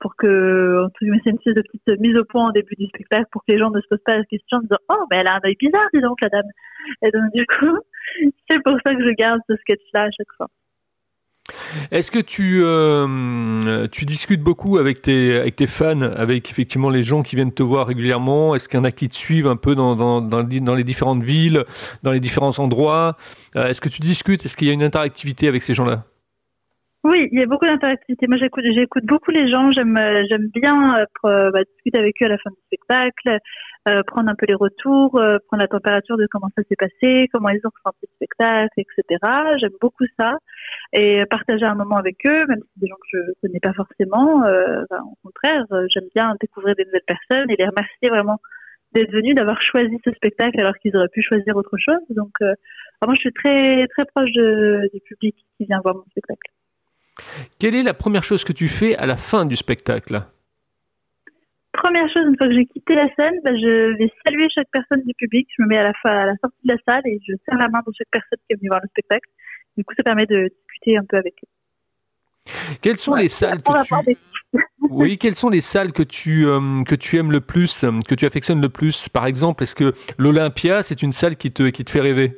pour 0.00 0.16
que, 0.16 0.84
entre 0.84 0.98
guillemets, 1.00 1.20
c'est 1.24 1.30
une 1.30 1.36
espèce 1.36 1.54
de 1.54 1.62
petite 1.62 2.00
mise 2.00 2.16
au 2.16 2.24
point 2.24 2.48
au 2.48 2.52
début 2.52 2.74
du 2.76 2.86
spectacle 2.86 3.26
pour 3.30 3.42
que 3.44 3.52
les 3.52 3.58
gens 3.58 3.70
ne 3.70 3.80
se 3.80 3.86
posent 3.88 4.02
pas 4.04 4.18
la 4.18 4.24
question 4.24 4.58
en 4.58 4.62
disant, 4.62 4.78
oh, 4.90 5.04
mais 5.10 5.18
elle 5.18 5.28
a 5.28 5.34
un 5.34 5.40
œil 5.44 5.56
bizarre, 5.58 5.88
dis 5.94 6.00
donc, 6.00 6.20
la 6.22 6.28
dame. 6.28 6.50
Et 7.02 7.10
donc, 7.10 7.32
du 7.34 7.46
coup, 7.46 7.78
c'est 8.50 8.62
pour 8.62 8.76
ça 8.84 8.94
que 8.94 9.04
je 9.04 9.10
garde 9.14 9.40
ce 9.48 9.56
sketch-là 9.56 10.04
à 10.04 10.10
chaque 10.10 10.32
fois. 10.36 10.48
Est-ce 11.90 12.10
que 12.10 12.18
tu, 12.18 12.60
euh, 12.62 13.86
discutes 14.02 14.42
beaucoup 14.42 14.78
avec 14.78 15.02
tes, 15.02 15.66
fans, 15.66 16.02
avec 16.02 16.50
effectivement 16.50 16.90
les 16.90 17.02
gens 17.02 17.22
qui 17.22 17.36
viennent 17.36 17.52
te 17.52 17.62
voir 17.62 17.86
régulièrement? 17.86 18.54
Est-ce 18.54 18.68
qu'il 18.68 18.78
y 18.78 18.80
en 18.80 18.84
a 18.84 18.92
qui 18.92 19.08
te 19.08 19.14
suivent 19.14 19.46
un 19.46 19.56
peu 19.56 19.74
dans, 19.74 20.74
les 20.76 20.84
différentes 20.84 21.22
villes, 21.22 21.64
dans 22.02 22.12
les 22.12 22.20
différents 22.20 22.58
endroits? 22.58 23.16
Euh, 23.56 23.64
Est-ce 23.64 23.80
que 23.80 23.88
tu 23.88 24.00
discutes? 24.00 24.44
Est-ce 24.44 24.56
qu'il 24.56 24.68
y 24.68 24.70
a 24.70 24.74
une 24.74 24.82
interactivité 24.82 25.48
avec 25.48 25.62
ces 25.62 25.74
gens-là? 25.74 26.04
Oui, 27.04 27.28
il 27.32 27.40
y 27.40 27.42
a 27.42 27.46
beaucoup 27.46 27.66
d'interactivité. 27.66 28.26
Moi, 28.28 28.36
j'écoute, 28.36 28.64
j'écoute 28.76 29.04
beaucoup 29.04 29.32
les 29.32 29.50
gens. 29.50 29.72
J'aime, 29.72 29.98
j'aime 30.30 30.48
bien 30.54 31.04
euh, 31.24 31.50
bah, 31.50 31.64
discuter 31.74 31.98
avec 31.98 32.14
eux 32.22 32.26
à 32.26 32.28
la 32.28 32.38
fin 32.38 32.50
du 32.50 32.56
spectacle, 32.66 33.38
euh, 33.88 34.02
prendre 34.06 34.30
un 34.30 34.34
peu 34.36 34.46
les 34.46 34.54
retours, 34.54 35.18
euh, 35.18 35.38
prendre 35.48 35.62
la 35.62 35.68
température 35.68 36.16
de 36.16 36.28
comment 36.30 36.48
ça 36.56 36.62
s'est 36.68 36.76
passé, 36.76 37.28
comment 37.32 37.48
ils 37.48 37.60
ont 37.64 37.70
ressenti 37.74 38.06
le 38.06 38.14
spectacle, 38.14 38.72
etc. 38.76 39.18
J'aime 39.60 39.72
beaucoup 39.80 40.04
ça 40.18 40.36
et 40.92 41.24
partager 41.28 41.64
un 41.64 41.74
moment 41.74 41.96
avec 41.96 42.16
eux, 42.24 42.46
même 42.46 42.60
si 42.60 42.80
des 42.80 42.86
gens 42.86 42.96
que 42.96 43.18
je 43.18 43.32
connais 43.42 43.58
pas 43.60 43.72
forcément. 43.72 44.44
Euh, 44.44 44.82
au 44.90 45.16
contraire, 45.24 45.66
j'aime 45.92 46.08
bien 46.14 46.34
découvrir 46.40 46.76
des 46.76 46.84
nouvelles 46.84 47.00
personnes 47.06 47.50
et 47.50 47.56
les 47.58 47.66
remercier 47.66 48.08
vraiment 48.08 48.38
d'être 48.92 49.10
venus, 49.10 49.34
d'avoir 49.34 49.60
choisi 49.62 49.98
ce 50.04 50.12
spectacle 50.12 50.60
alors 50.60 50.76
qu'ils 50.76 50.96
auraient 50.96 51.08
pu 51.12 51.22
choisir 51.22 51.56
autre 51.56 51.76
chose. 51.76 52.02
Donc, 52.10 52.32
moi, 52.40 53.14
je 53.14 53.20
suis 53.20 53.32
très 53.32 53.86
très 53.88 54.04
proche 54.04 54.30
du 54.30 55.00
public 55.00 55.34
qui 55.56 55.64
vient 55.64 55.80
voir 55.82 55.96
mon 55.96 56.04
spectacle. 56.10 56.52
Quelle 57.58 57.74
est 57.74 57.82
la 57.82 57.94
première 57.94 58.22
chose 58.22 58.44
que 58.44 58.52
tu 58.52 58.68
fais 58.68 58.96
à 58.96 59.06
la 59.06 59.16
fin 59.16 59.44
du 59.44 59.56
spectacle? 59.56 60.22
Première 61.82 62.08
chose, 62.12 62.22
une 62.28 62.36
fois 62.36 62.46
que 62.46 62.54
j'ai 62.54 62.66
quitté 62.66 62.94
la 62.94 63.08
scène, 63.16 63.34
bah, 63.42 63.50
je 63.56 63.96
vais 63.98 64.08
saluer 64.24 64.46
chaque 64.54 64.68
personne 64.70 65.02
du 65.04 65.14
public. 65.14 65.48
Je 65.58 65.64
me 65.64 65.66
mets 65.66 65.78
à 65.78 65.82
la, 65.82 65.92
à 66.04 66.26
la 66.26 66.36
sortie 66.36 66.60
de 66.64 66.72
la 66.72 66.78
salle 66.86 67.02
et 67.06 67.18
je 67.26 67.34
serre 67.44 67.58
la 67.58 67.68
main 67.68 67.80
de 67.84 67.92
chaque 67.98 68.08
personne 68.12 68.38
qui 68.46 68.52
est 68.52 68.56
venue 68.56 68.68
voir 68.68 68.80
le 68.80 68.88
spectacle. 68.88 69.28
Du 69.76 69.82
coup, 69.82 69.92
ça 69.96 70.04
permet 70.04 70.26
de 70.26 70.48
discuter 70.48 70.96
un 70.96 71.02
peu 71.08 71.16
avec 71.16 71.34
eux. 71.42 72.50
Quelles 72.82 72.98
sont 72.98 73.14
les 73.14 73.28
salles 73.28 73.62
que 73.62 73.84
tu... 73.84 74.16
oui, 74.90 75.18
quelles 75.18 75.34
sont 75.34 75.48
les 75.48 75.60
salles 75.60 75.92
que 75.92 76.04
tu 76.04 76.46
euh, 76.46 76.84
que 76.84 76.94
tu 76.94 77.16
aimes 77.16 77.32
le 77.32 77.40
plus, 77.40 77.84
que 78.06 78.14
tu 78.14 78.26
affectionnes 78.26 78.60
le 78.60 78.68
plus? 78.68 79.08
Par 79.08 79.26
exemple, 79.26 79.64
est-ce 79.64 79.74
que 79.74 79.92
l'Olympia, 80.18 80.82
c'est 80.82 81.02
une 81.02 81.12
salle 81.12 81.36
qui 81.36 81.50
te 81.50 81.64
qui 81.70 81.84
te 81.84 81.90
fait 81.90 82.00
rêver? 82.00 82.36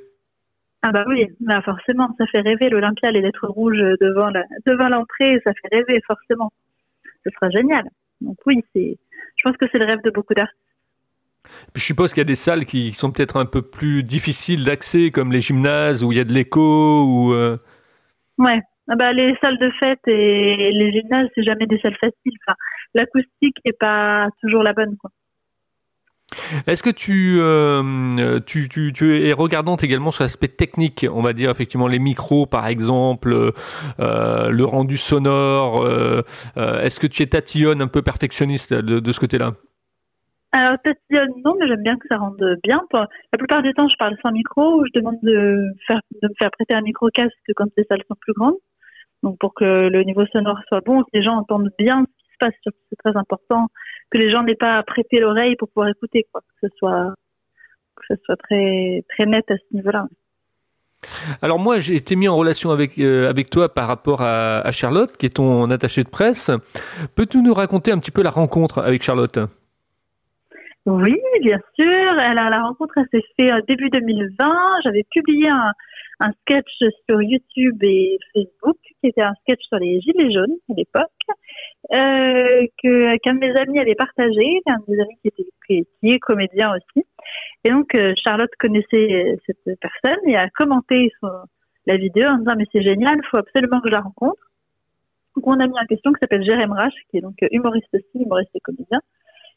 Ah 0.80 0.90
bah 0.90 1.04
oui, 1.06 1.26
bah 1.40 1.60
forcément, 1.62 2.08
ça 2.16 2.24
fait 2.28 2.40
rêver 2.40 2.70
l'Olympia, 2.70 3.10
les 3.10 3.20
lettres 3.20 3.48
rouges 3.48 3.82
devant 4.00 4.30
la, 4.30 4.44
devant 4.66 4.88
l'entrée, 4.88 5.38
ça 5.44 5.52
fait 5.52 5.76
rêver 5.76 6.00
forcément. 6.06 6.50
Ce 7.24 7.30
sera 7.30 7.50
génial. 7.50 7.84
Donc 8.20 8.36
oui, 8.46 8.62
c'est, 8.74 8.96
pense 9.44 9.56
que 9.56 9.66
c'est 9.70 9.78
le 9.78 9.84
rêve 9.84 10.02
de 10.04 10.10
beaucoup 10.10 10.34
d'artistes. 10.34 10.58
Je 11.74 11.82
suppose 11.82 12.12
qu'il 12.12 12.20
y 12.20 12.22
a 12.22 12.24
des 12.24 12.36
salles 12.36 12.64
qui 12.64 12.92
sont 12.94 13.12
peut-être 13.12 13.36
un 13.36 13.46
peu 13.46 13.62
plus 13.62 14.02
difficiles 14.02 14.64
d'accès, 14.64 15.10
comme 15.10 15.32
les 15.32 15.40
gymnases 15.40 16.02
où 16.02 16.12
il 16.12 16.18
y 16.18 16.20
a 16.20 16.24
de 16.24 16.32
l'écho 16.32 17.04
ou. 17.04 17.32
Euh... 17.32 17.58
Ouais, 18.38 18.60
ah 18.88 18.96
bah 18.96 19.12
les 19.12 19.36
salles 19.42 19.58
de 19.58 19.70
fête 19.78 20.00
et 20.06 20.72
les 20.72 20.92
gymnases, 20.92 21.28
c'est 21.34 21.44
jamais 21.44 21.66
des 21.66 21.78
salles 21.78 21.96
faciles. 22.00 22.38
Enfin, 22.46 22.56
l'acoustique 22.94 23.56
n'est 23.64 23.76
pas 23.78 24.28
toujours 24.42 24.62
la 24.62 24.72
bonne, 24.72 24.96
quoi. 24.96 25.10
Est-ce 26.66 26.82
que 26.82 26.90
tu, 26.90 27.38
euh, 27.40 28.40
tu, 28.46 28.68
tu, 28.68 28.92
tu, 28.92 29.26
es 29.26 29.32
regardante 29.32 29.82
également 29.82 30.12
sur 30.12 30.24
l'aspect 30.24 30.48
technique, 30.48 31.06
on 31.10 31.22
va 31.22 31.32
dire 31.32 31.50
effectivement 31.50 31.88
les 31.88 31.98
micros 31.98 32.46
par 32.46 32.66
exemple, 32.66 33.52
euh, 34.00 34.48
le 34.48 34.64
rendu 34.64 34.96
sonore, 34.96 35.82
euh, 35.82 36.22
est-ce 36.56 37.00
que 37.00 37.06
tu 37.06 37.22
es 37.22 37.26
tatillonne 37.26 37.82
un 37.82 37.88
peu 37.88 38.02
perfectionniste 38.02 38.74
de, 38.74 39.12
ce 39.12 39.20
côté-là? 39.20 39.52
Alors, 40.52 40.76
tatillonne, 40.84 41.32
non, 41.44 41.54
mais 41.58 41.66
j'aime 41.66 41.82
bien 41.82 41.96
que 41.96 42.06
ça 42.08 42.16
rende 42.16 42.42
bien. 42.62 42.80
La 42.92 43.38
plupart 43.38 43.62
du 43.62 43.72
temps, 43.74 43.88
je 43.88 43.96
parle 43.96 44.16
sans 44.24 44.30
micro 44.30 44.84
je 44.86 45.00
demande 45.00 45.18
de, 45.22 45.64
faire, 45.86 46.00
me 46.22 46.28
faire 46.38 46.50
prêter 46.52 46.74
un 46.74 46.82
micro-casque 46.82 47.34
quand 47.56 47.66
les 47.76 47.84
salles 47.84 48.02
sont 48.08 48.16
plus 48.20 48.32
grandes. 48.34 48.56
Donc, 49.22 49.38
pour 49.38 49.54
que 49.54 49.64
le 49.64 50.02
niveau 50.04 50.26
sonore 50.26 50.58
soit 50.68 50.82
bon, 50.84 51.02
que 51.02 51.08
les 51.14 51.22
gens 51.22 51.36
entendent 51.36 51.70
bien 51.78 52.04
ce 52.06 52.24
qui 52.24 52.32
se 52.32 52.36
passe, 52.38 52.54
c'est 52.64 52.96
très 53.02 53.16
important 53.18 53.68
que 54.10 54.18
les 54.18 54.30
gens 54.30 54.42
n'aient 54.42 54.54
pas 54.54 54.78
à 54.78 54.82
prêter 54.82 55.18
l'oreille 55.18 55.56
pour 55.56 55.68
pouvoir 55.68 55.88
écouter, 55.88 56.26
quoi. 56.30 56.40
Que 56.40 56.68
ce 56.68 56.76
soit, 56.78 57.14
que 57.96 58.02
ce 58.08 58.14
soit 58.24 58.36
très, 58.36 59.04
très 59.08 59.26
net 59.26 59.44
à 59.50 59.56
ce 59.56 59.76
niveau-là. 59.76 60.06
Alors 61.42 61.58
moi, 61.58 61.80
j'ai 61.80 61.96
été 61.96 62.16
mis 62.16 62.28
en 62.28 62.36
relation 62.36 62.70
avec, 62.70 62.98
euh, 62.98 63.28
avec 63.28 63.50
toi 63.50 63.72
par 63.72 63.88
rapport 63.88 64.22
à, 64.22 64.60
à, 64.60 64.72
Charlotte, 64.72 65.14
qui 65.16 65.26
est 65.26 65.36
ton 65.36 65.70
attaché 65.70 66.02
de 66.02 66.08
presse. 66.08 66.50
Peux-tu 67.14 67.42
nous 67.42 67.52
raconter 67.52 67.92
un 67.92 67.98
petit 67.98 68.10
peu 68.10 68.22
la 68.22 68.30
rencontre 68.30 68.78
avec 68.78 69.02
Charlotte? 69.02 69.38
Oui, 70.86 71.16
bien 71.40 71.58
sûr. 71.78 72.18
Alors, 72.18 72.50
la 72.50 72.62
rencontre 72.62 72.94
s'est 73.10 73.22
faite 73.36 73.52
euh, 73.52 73.60
début 73.66 73.88
2020. 73.88 74.80
J'avais 74.84 75.04
publié 75.10 75.48
un, 75.48 75.72
un 76.24 76.32
sketch 76.42 76.70
sur 77.08 77.22
YouTube 77.22 77.82
et 77.82 78.18
Facebook, 78.32 78.76
qui 79.00 79.08
était 79.08 79.22
un 79.22 79.34
sketch 79.42 79.60
sur 79.68 79.78
les 79.78 80.00
gilets 80.00 80.32
jaunes 80.32 80.56
à 80.70 80.74
l'époque 80.74 81.10
euh, 81.92 82.66
que 82.82 83.16
qu'un 83.18 83.34
de 83.34 83.40
mes 83.40 83.56
amis 83.56 83.80
avait 83.80 83.94
partagé, 83.94 84.62
un 84.66 84.78
de 84.78 84.84
mes 84.88 85.00
amis 85.02 85.18
qui 85.22 85.28
était 85.28 85.46
qui, 85.66 86.10
est 86.10 86.18
comédien 86.18 86.72
aussi. 86.74 87.06
Et 87.64 87.70
donc 87.70 87.94
euh, 87.94 88.14
Charlotte 88.24 88.50
connaissait 88.58 89.36
cette 89.46 89.78
personne 89.80 90.28
et 90.28 90.36
a 90.36 90.48
commenté 90.50 91.10
la 91.86 91.96
vidéo 91.96 92.28
en 92.28 92.38
disant 92.38 92.54
mais 92.56 92.66
c'est 92.72 92.82
génial, 92.82 93.16
il 93.16 93.28
faut 93.30 93.38
absolument 93.38 93.80
que 93.80 93.88
je 93.88 93.94
la 93.94 94.00
rencontre. 94.00 94.50
Donc 95.36 95.46
on 95.46 95.60
a 95.60 95.66
mis 95.66 95.78
en 95.78 95.86
question 95.86 96.12
qui 96.12 96.20
s'appelle 96.20 96.44
Jérém 96.44 96.72
Rache, 96.72 96.94
qui 97.10 97.18
est 97.18 97.20
donc 97.20 97.36
humoriste 97.50 97.88
aussi, 97.92 98.24
humoriste 98.24 98.50
et 98.54 98.60
comédien. 98.60 99.00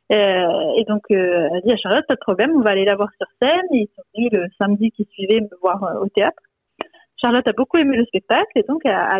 Euh, 0.09 0.73
et 0.77 0.85
donc 0.85 1.03
euh, 1.11 1.49
elle 1.51 1.57
a 1.57 1.61
dit 1.61 1.71
à 1.73 1.77
Charlotte 1.77 2.05
pas 2.07 2.15
de 2.15 2.19
problème, 2.19 2.51
on 2.55 2.61
va 2.61 2.71
aller 2.71 2.85
la 2.85 2.95
voir 2.95 3.09
sur 3.17 3.27
scène. 3.41 3.65
Et 3.73 3.81
ils 3.81 3.89
sont 3.95 4.03
venus 4.15 4.31
le 4.31 4.47
samedi 4.57 4.91
qui 4.91 5.07
suivait 5.11 5.41
me 5.41 5.49
voir 5.61 5.83
euh, 5.83 5.99
au 6.01 6.07
théâtre. 6.09 6.41
Charlotte 7.21 7.47
a 7.47 7.53
beaucoup 7.53 7.77
aimé 7.77 7.97
le 7.97 8.05
spectacle 8.05 8.51
et 8.55 8.63
donc 8.63 8.85
à, 8.85 9.15
à 9.15 9.19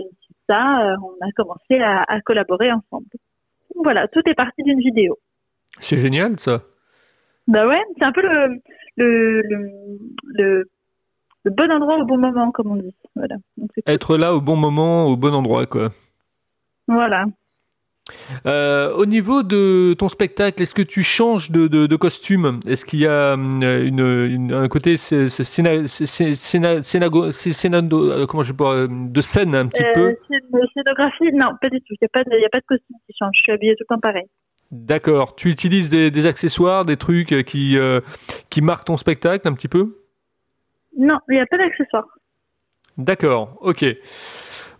ça, 0.49 0.91
euh, 0.91 0.95
on 1.01 1.25
a 1.25 1.31
commencé 1.35 1.79
à, 1.81 2.21
collaborer 2.21 2.71
ensemble. 2.71 3.07
Voilà, 3.75 4.07
tout 4.07 4.21
est 4.27 4.33
parti 4.33 4.63
d'une 4.63 4.79
vidéo. 4.79 5.17
C'est 5.79 5.97
génial 5.97 6.39
ça. 6.39 6.63
Bah 7.47 7.67
ouais, 7.67 7.81
c'est 7.97 8.05
un 8.05 8.11
peu 8.11 8.21
le 8.21 8.59
le, 8.97 9.41
le, 9.41 10.69
le, 11.43 11.51
bon 11.51 11.71
endroit 11.71 11.97
au 11.97 12.05
bon 12.05 12.17
moment, 12.17 12.51
comme 12.51 12.71
on 12.71 12.75
dit. 12.77 12.95
Voilà. 13.15 13.35
Être 13.85 14.17
là 14.17 14.33
au 14.33 14.41
bon 14.41 14.55
moment, 14.55 15.05
au 15.05 15.15
bon 15.15 15.33
endroit, 15.33 15.65
quoi. 15.65 15.91
Voilà. 16.87 17.25
Euh, 18.45 18.93
au 18.93 19.05
niveau 19.05 19.43
de 19.43 19.93
ton 19.93 20.09
spectacle, 20.09 20.61
est-ce 20.61 20.73
que 20.73 20.81
tu 20.81 21.03
changes 21.03 21.51
de, 21.51 21.67
de, 21.67 21.87
de 21.87 21.95
costume? 21.95 22.59
Est-ce 22.65 22.85
qu'il 22.85 22.99
y 22.99 23.07
a 23.07 23.33
hum, 23.33 23.61
une, 23.63 23.99
une, 23.99 24.53
un 24.53 24.67
côté 24.67 24.97
comment 28.27 28.43
je 28.43 28.53
peux, 28.53 28.65
euh, 28.65 28.87
de 28.89 29.21
scène 29.21 29.55
un 29.55 29.67
petit 29.67 29.83
euh, 29.83 29.93
peu? 29.93 30.15
Scénographie, 30.73 31.31
non, 31.33 31.51
pas 31.61 31.69
du 31.69 31.79
tout. 31.81 31.93
Il 31.93 31.97
n'y 32.01 32.05
a, 32.05 32.09
pas 32.09 32.23
de, 32.23 32.45
a 32.45 32.49
pas 32.49 32.59
de 32.59 32.65
costume 32.65 32.95
qui 33.07 33.15
change. 33.17 33.31
Je 33.35 33.41
suis 33.43 33.51
habillée 33.51 33.75
tout 33.75 33.85
le 33.89 33.95
temps 33.95 34.01
pareil. 34.01 34.25
D'accord. 34.71 35.35
Tu 35.35 35.49
utilises 35.49 35.89
des, 35.89 36.25
accessoires, 36.25 36.85
des 36.85 36.97
trucs 36.97 37.45
qui, 37.45 37.77
qui 38.49 38.61
marquent 38.61 38.85
ton 38.85 38.97
spectacle 38.97 39.47
un 39.47 39.53
petit 39.53 39.69
peu? 39.69 39.97
Non, 40.97 41.19
il 41.29 41.35
n'y 41.35 41.41
a 41.41 41.45
pas 41.45 41.57
d'accessoires. 41.57 42.07
D'accord, 42.97 43.57
ok. 43.61 43.85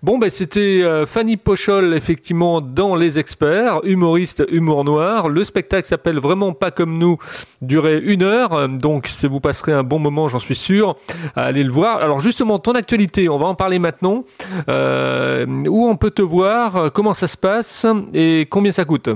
Bon, 0.03 0.19
ben 0.19 0.29
c'était 0.29 0.83
euh, 0.83 1.07
Fanny 1.07 1.37
Pochol, 1.37 1.95
effectivement, 1.95 2.61
dans 2.61 2.95
Les 2.95 3.17
Experts, 3.17 3.79
humoriste, 3.83 4.45
humour 4.51 4.83
noir. 4.83 5.27
Le 5.27 5.43
spectacle 5.43 5.87
s'appelle 5.87 6.19
Vraiment 6.19 6.53
pas 6.53 6.69
comme 6.69 6.99
nous, 6.99 7.17
durait 7.63 7.97
une 7.97 8.21
heure, 8.21 8.69
donc 8.69 9.09
vous 9.23 9.39
passerez 9.39 9.73
un 9.73 9.83
bon 9.83 9.97
moment, 9.97 10.27
j'en 10.27 10.37
suis 10.37 10.55
sûr, 10.55 10.95
à 11.35 11.43
aller 11.45 11.63
le 11.63 11.71
voir. 11.71 11.97
Alors 11.97 12.19
justement, 12.19 12.59
ton 12.59 12.73
actualité, 12.73 13.27
on 13.27 13.39
va 13.39 13.47
en 13.47 13.55
parler 13.55 13.79
maintenant. 13.79 14.23
Euh, 14.69 15.47
où 15.67 15.87
on 15.87 15.95
peut 15.95 16.11
te 16.11 16.21
voir, 16.21 16.91
comment 16.93 17.15
ça 17.15 17.25
se 17.25 17.37
passe 17.37 17.85
et 18.13 18.47
combien 18.51 18.71
ça 18.71 18.85
coûte? 18.85 19.09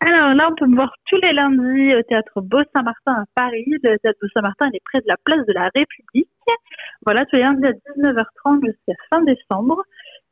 Alors 0.00 0.34
là, 0.34 0.48
on 0.50 0.54
peut 0.54 0.66
me 0.66 0.76
voir 0.76 0.92
tous 1.06 1.18
les 1.22 1.32
lundis 1.32 1.94
au 1.94 2.02
théâtre 2.02 2.40
Beau-Saint-Martin 2.40 3.12
à 3.12 3.24
Paris. 3.34 3.64
Le 3.66 3.98
théâtre 3.98 4.18
Beau-Saint-Martin 4.20 4.68
est 4.72 4.82
près 4.84 5.00
de 5.00 5.08
la 5.08 5.16
place 5.24 5.44
de 5.46 5.52
la 5.52 5.70
République. 5.74 6.28
Voilà, 7.04 7.24
tous 7.26 7.36
les 7.36 7.42
lundis 7.42 7.66
à 7.66 7.72
19h30 7.72 8.64
jusqu'à 8.64 8.92
fin 9.10 9.22
décembre. 9.22 9.82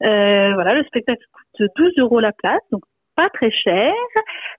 Euh, 0.02 0.54
voilà, 0.54 0.74
le 0.74 0.84
spectacle 0.84 1.24
coûte 1.32 1.68
12 1.76 1.92
euros 1.98 2.20
la 2.20 2.32
place, 2.32 2.60
donc 2.72 2.82
pas 3.16 3.30
très 3.30 3.50
cher. 3.50 3.92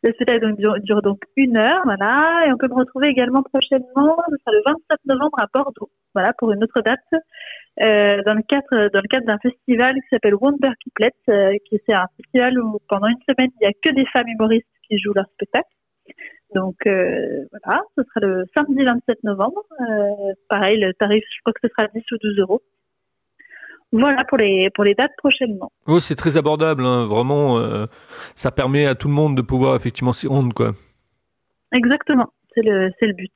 Le 0.01 0.11
spectacle 0.13 0.55
dure, 0.83 1.01
donc 1.01 1.19
une 1.35 1.57
heure, 1.57 1.81
voilà. 1.83 2.45
Et 2.47 2.53
on 2.53 2.57
peut 2.57 2.67
me 2.67 2.75
retrouver 2.75 3.09
également 3.09 3.43
prochainement, 3.43 4.17
le 4.47 4.61
27 4.65 4.99
novembre 5.05 5.37
à 5.39 5.47
Bordeaux, 5.53 5.89
voilà, 6.13 6.33
pour 6.33 6.51
une 6.51 6.63
autre 6.63 6.81
date, 6.81 6.99
euh, 7.81 8.21
dans 8.25 8.33
le 8.33 8.41
cadre 8.43 8.89
dans 8.89 9.01
le 9.01 9.07
cadre 9.07 9.25
d'un 9.25 9.37
festival 9.39 9.95
qui 9.95 10.07
s'appelle 10.11 10.35
Wonder 10.35 10.71
Kiplets, 10.81 11.11
euh, 11.29 11.53
qui 11.67 11.79
c'est 11.85 11.93
un 11.93 12.07
festival 12.17 12.57
où 12.59 12.79
pendant 12.87 13.07
une 13.07 13.19
semaine 13.27 13.51
il 13.59 13.63
n'y 13.63 13.67
a 13.67 13.73
que 13.73 13.93
des 13.93 14.05
femmes 14.13 14.27
humoristes 14.27 14.67
qui 14.87 14.97
jouent 14.97 15.13
leur 15.13 15.25
spectacle. 15.33 15.67
Donc 16.53 16.75
euh, 16.87 17.45
voilà, 17.51 17.81
ce 17.97 18.03
sera 18.03 18.25
le 18.25 18.45
samedi 18.55 18.83
27 18.83 19.23
novembre. 19.23 19.61
Euh, 19.81 20.33
pareil, 20.47 20.79
le 20.79 20.93
tarif, 20.93 21.23
je 21.35 21.41
crois 21.41 21.53
que 21.53 21.67
ce 21.67 21.69
sera 21.77 21.89
10 21.93 22.01
ou 22.11 22.17
12 22.21 22.39
euros. 22.39 22.61
Voilà 23.91 24.23
pour 24.25 24.37
les 24.37 24.69
pour 24.73 24.83
les 24.83 24.93
dates 24.93 25.15
prochainement. 25.17 25.71
Oui, 25.87 25.99
c'est 26.01 26.15
très 26.15 26.37
abordable, 26.37 26.85
hein. 26.85 27.07
vraiment. 27.07 27.87
Ça 28.35 28.51
permet 28.51 28.85
à 28.85 28.95
tout 28.95 29.07
le 29.07 29.13
monde 29.13 29.35
de 29.37 29.41
pouvoir 29.41 29.75
effectivement 29.75 30.13
s'y 30.13 30.27
rendre, 30.27 30.53
quoi. 30.53 30.73
Exactement, 31.73 32.31
c'est 32.53 32.61
le 32.61 32.89
c'est 32.99 33.07
le 33.07 33.13
but. 33.13 33.31